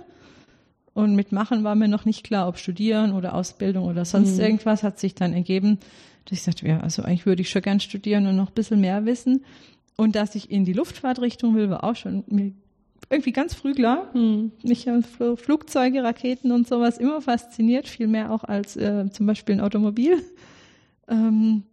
Und 0.94 1.16
mit 1.16 1.32
Machen 1.32 1.64
war 1.64 1.74
mir 1.74 1.88
noch 1.88 2.04
nicht 2.04 2.24
klar, 2.24 2.48
ob 2.48 2.58
Studieren 2.58 3.12
oder 3.12 3.34
Ausbildung 3.34 3.86
oder 3.86 4.04
sonst 4.04 4.36
mhm. 4.36 4.40
irgendwas 4.42 4.82
hat 4.82 4.98
sich 4.98 5.14
dann 5.14 5.32
ergeben, 5.32 5.78
dass 6.24 6.38
ich 6.38 6.42
sagte, 6.42 6.66
ja, 6.68 6.80
also 6.80 7.02
eigentlich 7.02 7.26
würde 7.26 7.42
ich 7.42 7.50
schon 7.50 7.62
gern 7.62 7.80
studieren 7.80 8.26
und 8.26 8.36
noch 8.36 8.48
ein 8.50 8.54
bisschen 8.54 8.80
mehr 8.80 9.06
wissen. 9.06 9.44
Und 9.96 10.16
dass 10.16 10.34
ich 10.34 10.50
in 10.50 10.64
die 10.64 10.72
Luftfahrtrichtung 10.72 11.54
will, 11.54 11.70
war 11.70 11.84
auch 11.84 11.96
schon 11.96 12.24
mir 12.26 12.52
irgendwie 13.10 13.32
ganz 13.32 13.54
früh 13.54 13.74
klar. 13.74 14.10
Mhm. 14.14 14.52
Mich 14.62 14.88
haben 14.88 15.02
Flugzeuge, 15.02 16.02
Raketen 16.02 16.52
und 16.52 16.68
sowas 16.68 16.98
immer 16.98 17.20
fasziniert, 17.20 17.88
viel 17.88 18.06
mehr 18.06 18.30
auch 18.30 18.44
als 18.44 18.76
äh, 18.76 19.10
zum 19.10 19.26
Beispiel 19.26 19.56
ein 19.56 19.60
Automobil. 19.60 20.22
Ähm, 21.08 21.64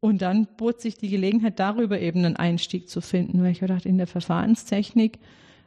und 0.00 0.22
dann 0.22 0.48
bot 0.56 0.80
sich 0.80 0.96
die 0.96 1.10
Gelegenheit, 1.10 1.60
darüber 1.60 2.00
eben 2.00 2.24
einen 2.24 2.34
Einstieg 2.34 2.88
zu 2.88 3.02
finden, 3.02 3.42
weil 3.42 3.52
ich 3.52 3.60
dachte, 3.60 3.88
in 3.88 3.98
der 3.98 4.06
Verfahrenstechnik 4.06 5.18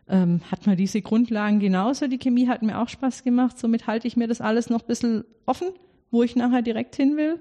ähm, 0.08 0.42
hat 0.52 0.68
man 0.68 0.78
diese 0.78 1.02
Grundlagen 1.02 1.60
genauso. 1.60 2.08
Die 2.08 2.18
Chemie 2.18 2.48
hat 2.48 2.62
mir 2.62 2.80
auch 2.80 2.90
Spaß 2.90 3.24
gemacht. 3.24 3.58
Somit 3.58 3.88
halte 3.88 4.08
ich 4.08 4.18
mir 4.18 4.28
das 4.28 4.42
alles 4.42 4.70
noch 4.70 4.82
ein 4.82 4.88
bisschen 4.88 5.24
offen, 5.46 5.70
wo 6.12 6.24
ich 6.24 6.36
nachher 6.36 6.62
direkt 6.62 6.96
hin 6.96 7.18
will 7.18 7.40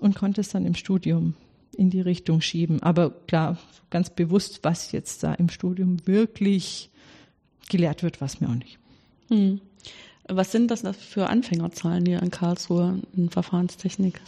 und 0.00 0.14
konnte 0.14 0.40
es 0.40 0.50
dann 0.50 0.66
im 0.66 0.74
Studium 0.74 1.34
in 1.76 1.90
die 1.90 2.00
Richtung 2.00 2.40
schieben. 2.40 2.82
Aber 2.82 3.10
klar, 3.10 3.58
ganz 3.90 4.10
bewusst, 4.10 4.60
was 4.62 4.92
jetzt 4.92 5.22
da 5.22 5.34
im 5.34 5.48
Studium 5.48 5.98
wirklich 6.06 6.90
gelehrt 7.68 8.02
wird, 8.02 8.20
was 8.20 8.40
mir 8.40 8.48
auch 8.48 8.54
nicht. 8.54 8.78
Hm. 9.28 9.60
Was 10.28 10.52
sind 10.52 10.70
das 10.70 10.82
für 10.96 11.28
Anfängerzahlen 11.28 12.06
hier 12.06 12.22
in 12.22 12.30
Karlsruhe 12.30 13.00
in 13.16 13.30
Verfahrenstechnik? 13.30 14.20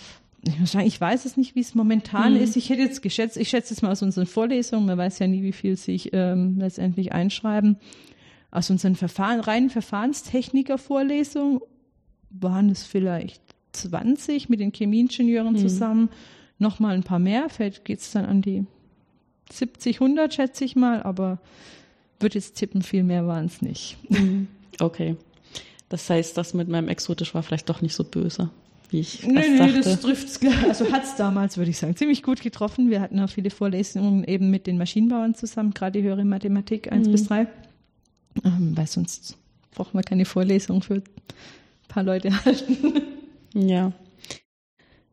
Ich 0.45 0.59
muss 0.59 0.73
sagen, 0.73 0.87
ich 0.87 1.01
weiß 1.01 1.25
es 1.25 1.37
nicht, 1.37 1.55
wie 1.55 1.61
es 1.61 1.75
momentan 1.75 2.35
hm. 2.35 2.43
ist. 2.43 2.57
Ich 2.57 2.69
hätte 2.69 2.83
jetzt 2.83 3.01
geschätzt, 3.03 3.37
ich 3.37 3.49
schätze 3.49 3.73
es 3.75 3.83
mal 3.83 3.93
aus 3.93 4.03
unseren 4.03 4.27
Vorlesungen, 4.27 4.87
man 4.87 4.99
weiß 4.99 5.21
ja 5.21 5.29
nie, 5.29 5.43
wie 5.43 5.53
viel 5.53 5.77
sich 5.77 6.11
ähm, 6.13 6.59
letztendlich 6.59 7.13
einschreiben. 7.13 7.77
Aus 8.51 8.69
unseren 8.69 8.97
Verfahren, 8.97 9.41
reinen 9.41 9.71
Verfahrenstechniker-Vorlesungen 9.71 11.61
waren 12.31 12.71
es 12.71 12.85
vielleicht 12.85 13.41
20 13.73 14.49
mit 14.49 14.61
den 14.61 14.73
Chemieingenieuren 14.73 15.55
hm. 15.55 15.61
zusammen. 15.61 16.09
Nochmal 16.59 16.95
ein 16.95 17.05
paar 17.05 17.21
mehr, 17.21 17.49
vielleicht 17.49 17.85
geht 17.85 18.01
es 18.01 18.11
dann 18.11 18.25
an 18.25 18.43
die 18.43 18.67
70, 19.51 20.01
100, 20.01 20.35
schätze 20.35 20.65
ich 20.65 20.77
mal, 20.77 21.03
aber 21.03 21.39
würde 22.19 22.35
jetzt 22.35 22.57
tippen, 22.57 22.83
viel 22.83 23.05
mehr 23.05 23.27
waren 23.27 23.47
es 23.47 23.63
nicht. 23.63 23.97
Hm. 24.09 24.49
Okay. 24.81 25.17
Das 25.89 26.09
heißt, 26.09 26.37
das 26.37 26.55
mit 26.55 26.69
meinem 26.69 26.89
Exotisch 26.89 27.35
war 27.35 27.43
vielleicht 27.43 27.69
doch 27.69 27.83
nicht 27.83 27.95
so 27.95 28.03
böse 28.03 28.51
wie 28.93 29.01
ich 29.01 29.27
nee, 29.27 29.49
nee, 29.49 29.59
dachte. 29.59 29.81
das 29.81 30.01
trifft's 30.01 30.41
Also 30.69 30.91
hat's 30.93 31.17
damals, 31.17 31.57
würde 31.57 31.71
ich 31.71 31.79
sagen, 31.79 31.97
ziemlich 31.97 32.23
gut 32.23 32.41
getroffen. 32.41 32.91
Wir 32.91 33.01
hatten 33.01 33.19
auch 33.21 33.31
viele 33.31 33.51
Vorlesungen 33.51 34.25
eben 34.25 34.51
mit 34.51 34.67
den 34.67 34.79
Maschinenbauern 34.79 35.35
zusammen, 35.35 35.73
gerade 35.73 36.01
die 36.01 36.07
höhere 36.07 36.25
Mathematik 36.25 36.93
1 36.93 37.09
mhm. 37.09 37.13
bis 37.13 37.25
3. 37.25 37.47
Ähm, 38.45 38.77
weil 38.77 38.87
sonst 38.87 39.37
brauchen 39.73 39.99
wir 39.99 40.03
keine 40.03 40.25
Vorlesung 40.25 40.83
für 40.83 40.95
ein 40.95 41.03
paar 41.89 42.03
Leute 42.03 42.45
halten. 42.45 43.03
Ja. 43.55 43.93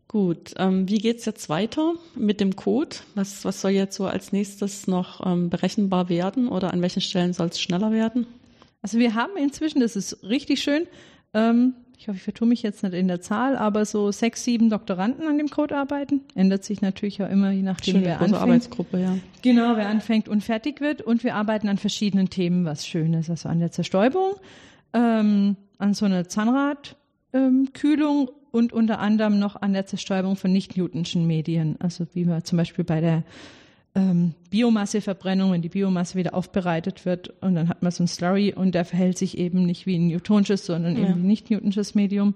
Gut, 0.07 0.53
ähm, 0.57 0.89
wie 0.89 0.97
geht's 0.97 1.25
jetzt 1.25 1.49
weiter 1.49 1.93
mit 2.15 2.39
dem 2.39 2.55
Code? 2.55 2.95
Was, 3.13 3.45
was 3.45 3.61
soll 3.61 3.71
jetzt 3.71 3.95
so 3.95 4.07
als 4.07 4.31
nächstes 4.31 4.87
noch 4.87 5.25
ähm, 5.25 5.49
berechenbar 5.51 6.09
werden 6.09 6.47
oder 6.47 6.73
an 6.73 6.81
welchen 6.81 7.01
Stellen 7.01 7.33
soll 7.33 7.47
es 7.47 7.61
schneller 7.61 7.91
werden? 7.91 8.25
Also 8.81 8.97
wir 8.97 9.13
haben 9.13 9.37
inzwischen, 9.37 9.81
das 9.81 9.95
ist 9.95 10.23
richtig 10.23 10.63
schön, 10.63 10.87
ähm, 11.33 11.75
ich 11.99 12.07
hoffe, 12.07 12.15
ich 12.15 12.23
vertue 12.23 12.47
mich 12.47 12.63
jetzt 12.63 12.81
nicht 12.81 12.93
in 12.93 13.09
der 13.09 13.19
Zahl, 13.19 13.57
aber 13.57 13.83
so 13.83 14.09
sechs, 14.13 14.45
sieben 14.45 14.69
Doktoranden 14.69 15.27
an 15.27 15.37
dem 15.37 15.49
Code 15.49 15.75
arbeiten. 15.75 16.21
Ändert 16.33 16.63
sich 16.63 16.81
natürlich 16.81 17.21
auch 17.21 17.29
immer, 17.29 17.51
je 17.51 17.61
nachdem, 17.61 17.95
Schöne 17.95 18.05
wer 18.05 18.21
anfängt. 18.21 18.41
Arbeitsgruppe, 18.41 19.01
ja. 19.01 19.17
Genau, 19.41 19.75
wer 19.75 19.89
anfängt 19.89 20.29
und 20.29 20.41
fertig 20.41 20.79
wird. 20.79 21.01
Und 21.01 21.25
wir 21.25 21.35
arbeiten 21.35 21.67
an 21.67 21.77
verschiedenen 21.77 22.29
Themen, 22.29 22.63
was 22.63 22.87
schön 22.87 23.13
ist. 23.13 23.29
Also 23.29 23.49
an 23.49 23.59
der 23.59 23.73
Zerstäubung, 23.73 24.35
ähm, 24.93 25.57
an 25.77 25.93
so 25.93 26.05
einer 26.05 26.25
Zahnradkühlung 26.29 26.95
ähm, 27.33 28.29
und 28.51 28.71
unter 28.71 28.99
anderem 28.99 29.37
noch 29.37 29.61
an 29.61 29.73
der 29.73 29.85
Zerstäubung 29.85 30.37
von 30.37 30.53
nicht-Newtonschen 30.53 31.27
Medien. 31.27 31.75
Also 31.79 32.07
wie 32.13 32.25
wir 32.25 32.45
zum 32.45 32.57
Beispiel 32.57 32.85
bei 32.85 33.01
der 33.01 33.23
ähm, 33.95 34.33
Biomasseverbrennung, 34.49 35.51
wenn 35.51 35.61
die 35.61 35.69
Biomasse 35.69 36.17
wieder 36.17 36.33
aufbereitet 36.33 37.05
wird 37.05 37.29
und 37.41 37.55
dann 37.55 37.69
hat 37.69 37.81
man 37.81 37.91
so 37.91 38.03
ein 38.03 38.07
Slurry 38.07 38.53
und 38.53 38.75
der 38.75 38.85
verhält 38.85 39.17
sich 39.17 39.37
eben 39.37 39.65
nicht 39.65 39.85
wie 39.85 39.97
ein 39.97 40.07
newtonsches, 40.07 40.65
sondern 40.65 40.95
ja. 40.95 41.09
eben 41.09 41.23
wie 41.23 41.27
nicht 41.27 41.49
newtonsches 41.49 41.95
Medium. 41.95 42.35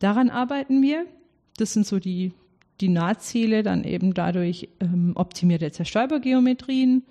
Daran 0.00 0.30
arbeiten 0.30 0.82
wir. 0.82 1.06
Das 1.56 1.72
sind 1.72 1.86
so 1.86 1.98
die, 1.98 2.32
die 2.80 2.88
Nahziele, 2.88 3.62
dann 3.62 3.84
eben 3.84 4.14
dadurch 4.14 4.68
ähm, 4.80 5.12
optimierte 5.16 5.72
Zerstäubergeometrien 5.72 7.02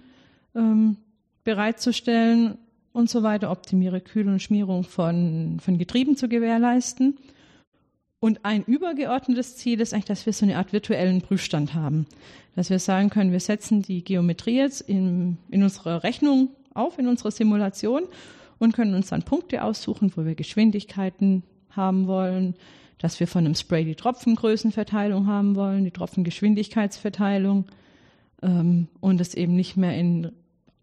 ähm, 0.56 0.98
bereitzustellen 1.44 2.58
und 2.94 3.10
so 3.10 3.24
weiter, 3.24 3.52
optimiere 3.52 4.02
Kühl- 4.02 4.28
und 4.28 4.42
Schmierung 4.42 4.84
von, 4.84 5.60
von 5.60 5.78
Getrieben 5.78 6.16
zu 6.18 6.28
gewährleisten. 6.28 7.18
Und 8.20 8.44
ein 8.46 8.64
übergeordnetes 8.64 9.58
Ziel 9.58 9.80
ist 9.80 9.94
eigentlich, 9.94 10.06
dass 10.06 10.26
wir 10.26 10.34
so 10.34 10.46
eine 10.46 10.58
Art 10.58 10.74
virtuellen 10.74 11.22
Prüfstand 11.22 11.74
haben. 11.74 12.08
Dass 12.56 12.70
wir 12.70 12.80
sagen 12.80 13.10
können, 13.10 13.32
wir 13.32 13.40
setzen 13.40 13.84
die 13.84 14.04
Geometrie 14.04 14.58
jetzt 14.58 14.82
in, 14.82 15.38
in 15.50 15.62
unserer 15.62 16.04
Rechnung 16.04 16.50
auf, 16.74 16.98
in 16.98 17.08
unserer 17.08 17.32
Simulation 17.32 18.04
und 18.58 18.74
können 18.74 18.96
uns 18.96 19.10
dann 19.10 19.24
Punkte 19.24 19.64
aussuchen, 19.64 20.12
wo 20.16 20.26
wir 20.26 20.34
Geschwindigkeiten 20.34 21.44
haben 21.70 22.08
wollen, 22.08 22.56
dass 22.98 23.20
wir 23.20 23.28
von 23.28 23.46
einem 23.46 23.54
Spray 23.54 23.86
die 23.86 23.94
Tropfengrößenverteilung 23.94 25.28
haben 25.28 25.56
wollen, 25.56 25.84
die 25.84 25.92
Tropfengeschwindigkeitsverteilung 25.92 27.66
ähm, 28.42 28.88
und 29.00 29.22
es 29.22 29.36
eben 29.36 29.56
nicht 29.56 29.78
mehr 29.78 29.96
in 29.96 30.32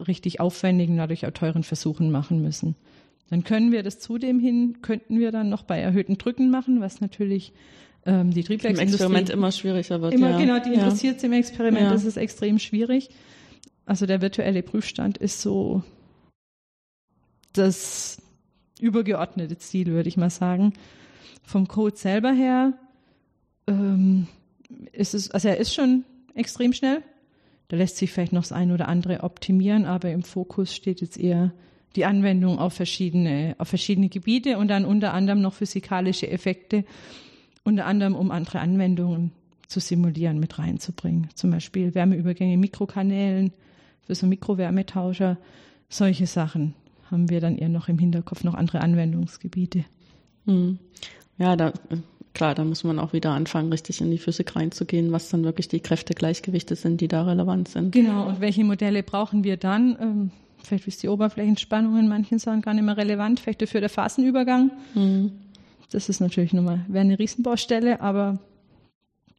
richtig 0.06 0.38
aufwendigen, 0.38 0.96
dadurch 0.96 1.26
auch 1.26 1.32
teuren 1.32 1.64
Versuchen 1.64 2.12
machen 2.12 2.42
müssen. 2.42 2.76
Dann 3.30 3.44
können 3.44 3.72
wir 3.72 3.82
das 3.82 3.98
zudem 3.98 4.38
hin, 4.38 4.78
könnten 4.82 5.18
wir 5.18 5.32
dann 5.32 5.48
noch 5.48 5.62
bei 5.62 5.80
erhöhten 5.80 6.18
Drücken 6.18 6.50
machen, 6.50 6.80
was 6.80 7.00
natürlich 7.00 7.52
ähm, 8.06 8.30
die 8.30 8.44
Triebwerksindustrie... 8.44 8.82
Im 8.82 9.14
Experiment 9.14 9.30
immer 9.30 9.52
schwieriger 9.52 10.02
wird, 10.02 10.14
immer, 10.14 10.30
ja. 10.30 10.38
Genau, 10.38 10.58
die 10.58 10.74
interessiert 10.74 11.22
ja. 11.22 11.26
im 11.26 11.32
Experiment, 11.32 11.86
ja. 11.86 11.92
das 11.92 12.04
ist 12.04 12.16
extrem 12.16 12.58
schwierig. 12.58 13.10
Also 13.86 14.06
der 14.06 14.20
virtuelle 14.20 14.62
Prüfstand 14.62 15.18
ist 15.18 15.40
so 15.40 15.82
das 17.52 18.20
übergeordnete 18.80 19.56
Ziel, 19.58 19.86
würde 19.86 20.08
ich 20.08 20.16
mal 20.16 20.30
sagen. 20.30 20.72
Vom 21.42 21.68
Code 21.68 21.96
selber 21.96 22.32
her 22.32 22.74
ähm, 23.66 24.26
ist 24.92 25.14
es, 25.14 25.30
also 25.30 25.48
er 25.48 25.58
ist 25.58 25.74
schon 25.74 26.04
extrem 26.34 26.72
schnell. 26.72 27.02
Da 27.68 27.76
lässt 27.76 27.96
sich 27.96 28.12
vielleicht 28.12 28.32
noch 28.32 28.42
das 28.42 28.52
eine 28.52 28.74
oder 28.74 28.88
andere 28.88 29.22
optimieren, 29.22 29.86
aber 29.86 30.10
im 30.10 30.22
Fokus 30.22 30.74
steht 30.74 31.00
jetzt 31.00 31.18
eher 31.18 31.52
die 31.96 32.04
Anwendung 32.04 32.58
auf 32.58 32.74
verschiedene, 32.74 33.54
auf 33.58 33.68
verschiedene 33.68 34.08
Gebiete 34.08 34.58
und 34.58 34.68
dann 34.68 34.84
unter 34.84 35.14
anderem 35.14 35.40
noch 35.40 35.54
physikalische 35.54 36.28
Effekte, 36.30 36.84
unter 37.64 37.86
anderem 37.86 38.14
um 38.14 38.30
andere 38.30 38.60
Anwendungen 38.60 39.32
zu 39.68 39.80
simulieren, 39.80 40.38
mit 40.38 40.58
reinzubringen. 40.58 41.28
Zum 41.34 41.50
Beispiel 41.50 41.94
Wärmeübergänge 41.94 42.54
in 42.54 42.60
Mikrokanälen 42.60 43.52
für 44.02 44.14
so 44.14 44.26
Mikrowärmetauscher. 44.26 45.38
Solche 45.88 46.26
Sachen 46.26 46.74
haben 47.10 47.30
wir 47.30 47.40
dann 47.40 47.56
eher 47.56 47.68
noch 47.68 47.88
im 47.88 47.98
Hinterkopf, 47.98 48.44
noch 48.44 48.54
andere 48.54 48.80
Anwendungsgebiete. 48.80 49.84
Hm. 50.46 50.78
Ja, 51.38 51.56
da 51.56 51.72
klar, 52.34 52.54
da 52.54 52.64
muss 52.64 52.84
man 52.84 52.98
auch 52.98 53.12
wieder 53.12 53.30
anfangen, 53.30 53.70
richtig 53.70 54.00
in 54.00 54.10
die 54.10 54.18
Physik 54.18 54.56
reinzugehen, 54.56 55.12
was 55.12 55.28
dann 55.30 55.44
wirklich 55.44 55.68
die 55.68 55.80
Kräftegleichgewichte 55.80 56.76
sind, 56.76 57.00
die 57.00 57.08
da 57.08 57.22
relevant 57.22 57.68
sind. 57.68 57.92
Genau, 57.92 58.26
und 58.28 58.40
welche 58.40 58.64
Modelle 58.64 59.02
brauchen 59.02 59.44
wir 59.44 59.56
dann? 59.56 60.30
Vielleicht 60.64 60.86
ist 60.88 61.02
die 61.02 61.08
Oberflächenspannung 61.08 61.98
in 61.98 62.08
manchen 62.08 62.38
Sachen 62.38 62.62
gar 62.62 62.74
nicht 62.74 62.84
mehr 62.84 62.96
relevant, 62.96 63.40
vielleicht 63.40 63.62
dafür 63.62 63.80
der 63.80 63.90
Phasenübergang. 63.90 64.70
Mhm. 64.94 65.32
Das 65.90 66.08
ist 66.08 66.20
natürlich 66.20 66.52
nochmal, 66.52 66.84
wäre 66.88 67.04
eine 67.04 67.18
Riesenbaustelle, 67.18 68.00
aber 68.00 68.38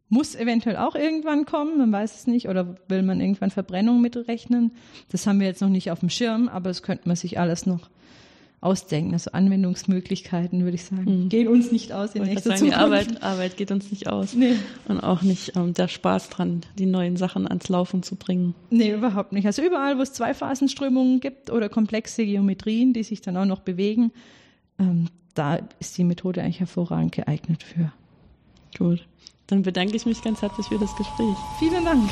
muss 0.07 0.35
eventuell 0.35 0.77
auch 0.77 0.95
irgendwann 0.95 1.45
kommen, 1.45 1.77
man 1.77 1.91
weiß 1.91 2.15
es 2.15 2.27
nicht, 2.27 2.47
oder 2.47 2.77
will 2.88 3.01
man 3.01 3.19
irgendwann 3.19 3.51
Verbrennung 3.51 4.01
mitrechnen? 4.01 4.71
Das 5.09 5.25
haben 5.25 5.39
wir 5.39 5.47
jetzt 5.47 5.61
noch 5.61 5.69
nicht 5.69 5.91
auf 5.91 5.99
dem 5.99 6.09
Schirm, 6.09 6.47
aber 6.47 6.69
das 6.69 6.83
könnte 6.83 7.07
man 7.07 7.17
sich 7.17 7.39
alles 7.39 7.65
noch 7.65 7.89
ausdenken. 8.65 9.13
Also 9.13 9.32
Anwendungsmöglichkeiten, 9.32 10.63
würde 10.63 10.75
ich 10.75 10.84
sagen, 10.84 11.23
mhm. 11.23 11.30
gehen 11.30 11.47
uns 11.47 11.71
nicht 11.71 11.93
aus 11.93 12.15
in 12.15 12.23
ich 12.23 12.30
nächster 12.30 12.49
sagen, 12.49 12.71
Zukunft. 12.71 12.78
Die 12.78 12.84
Arbeit, 12.84 13.23
Arbeit 13.23 13.58
geht 13.58 13.71
uns 13.71 13.91
nicht 13.91 14.08
aus. 14.08 14.34
Nee. 14.34 14.56
Und 14.88 14.99
auch 14.99 15.21
nicht 15.21 15.56
ähm, 15.56 15.73
der 15.73 15.88
Spaß 15.88 16.30
dran, 16.30 16.62
die 16.78 16.86
neuen 16.86 17.15
Sachen 17.15 17.47
ans 17.47 17.69
Laufen 17.69 18.04
zu 18.04 18.15
bringen. 18.15 18.56
Nee, 18.69 18.91
überhaupt 18.91 19.32
nicht. 19.32 19.45
Also 19.45 19.62
überall, 19.62 19.97
wo 19.97 20.01
es 20.01 20.13
Zweiphasenströmungen 20.13 21.19
gibt 21.19 21.51
oder 21.51 21.69
komplexe 21.69 22.25
Geometrien, 22.25 22.93
die 22.93 23.04
sich 23.04 23.21
dann 23.21 23.38
auch 23.38 23.45
noch 23.45 23.60
bewegen, 23.60 24.12
ähm, 24.80 25.08
da 25.36 25.60
ist 25.80 25.97
die 25.97 26.04
Methode 26.04 26.41
eigentlich 26.41 26.60
hervorragend 26.60 27.12
geeignet 27.12 27.63
für. 27.63 27.91
Gut. 28.78 29.06
Dann 29.47 29.62
bedanke 29.62 29.95
ich 29.95 30.06
mich 30.06 30.23
ganz 30.23 30.41
herzlich 30.41 30.65
für 30.67 30.80
das 30.80 30.95
Gespräch. 30.95 31.36
Vielen 31.60 31.86
Dank. 31.86 32.10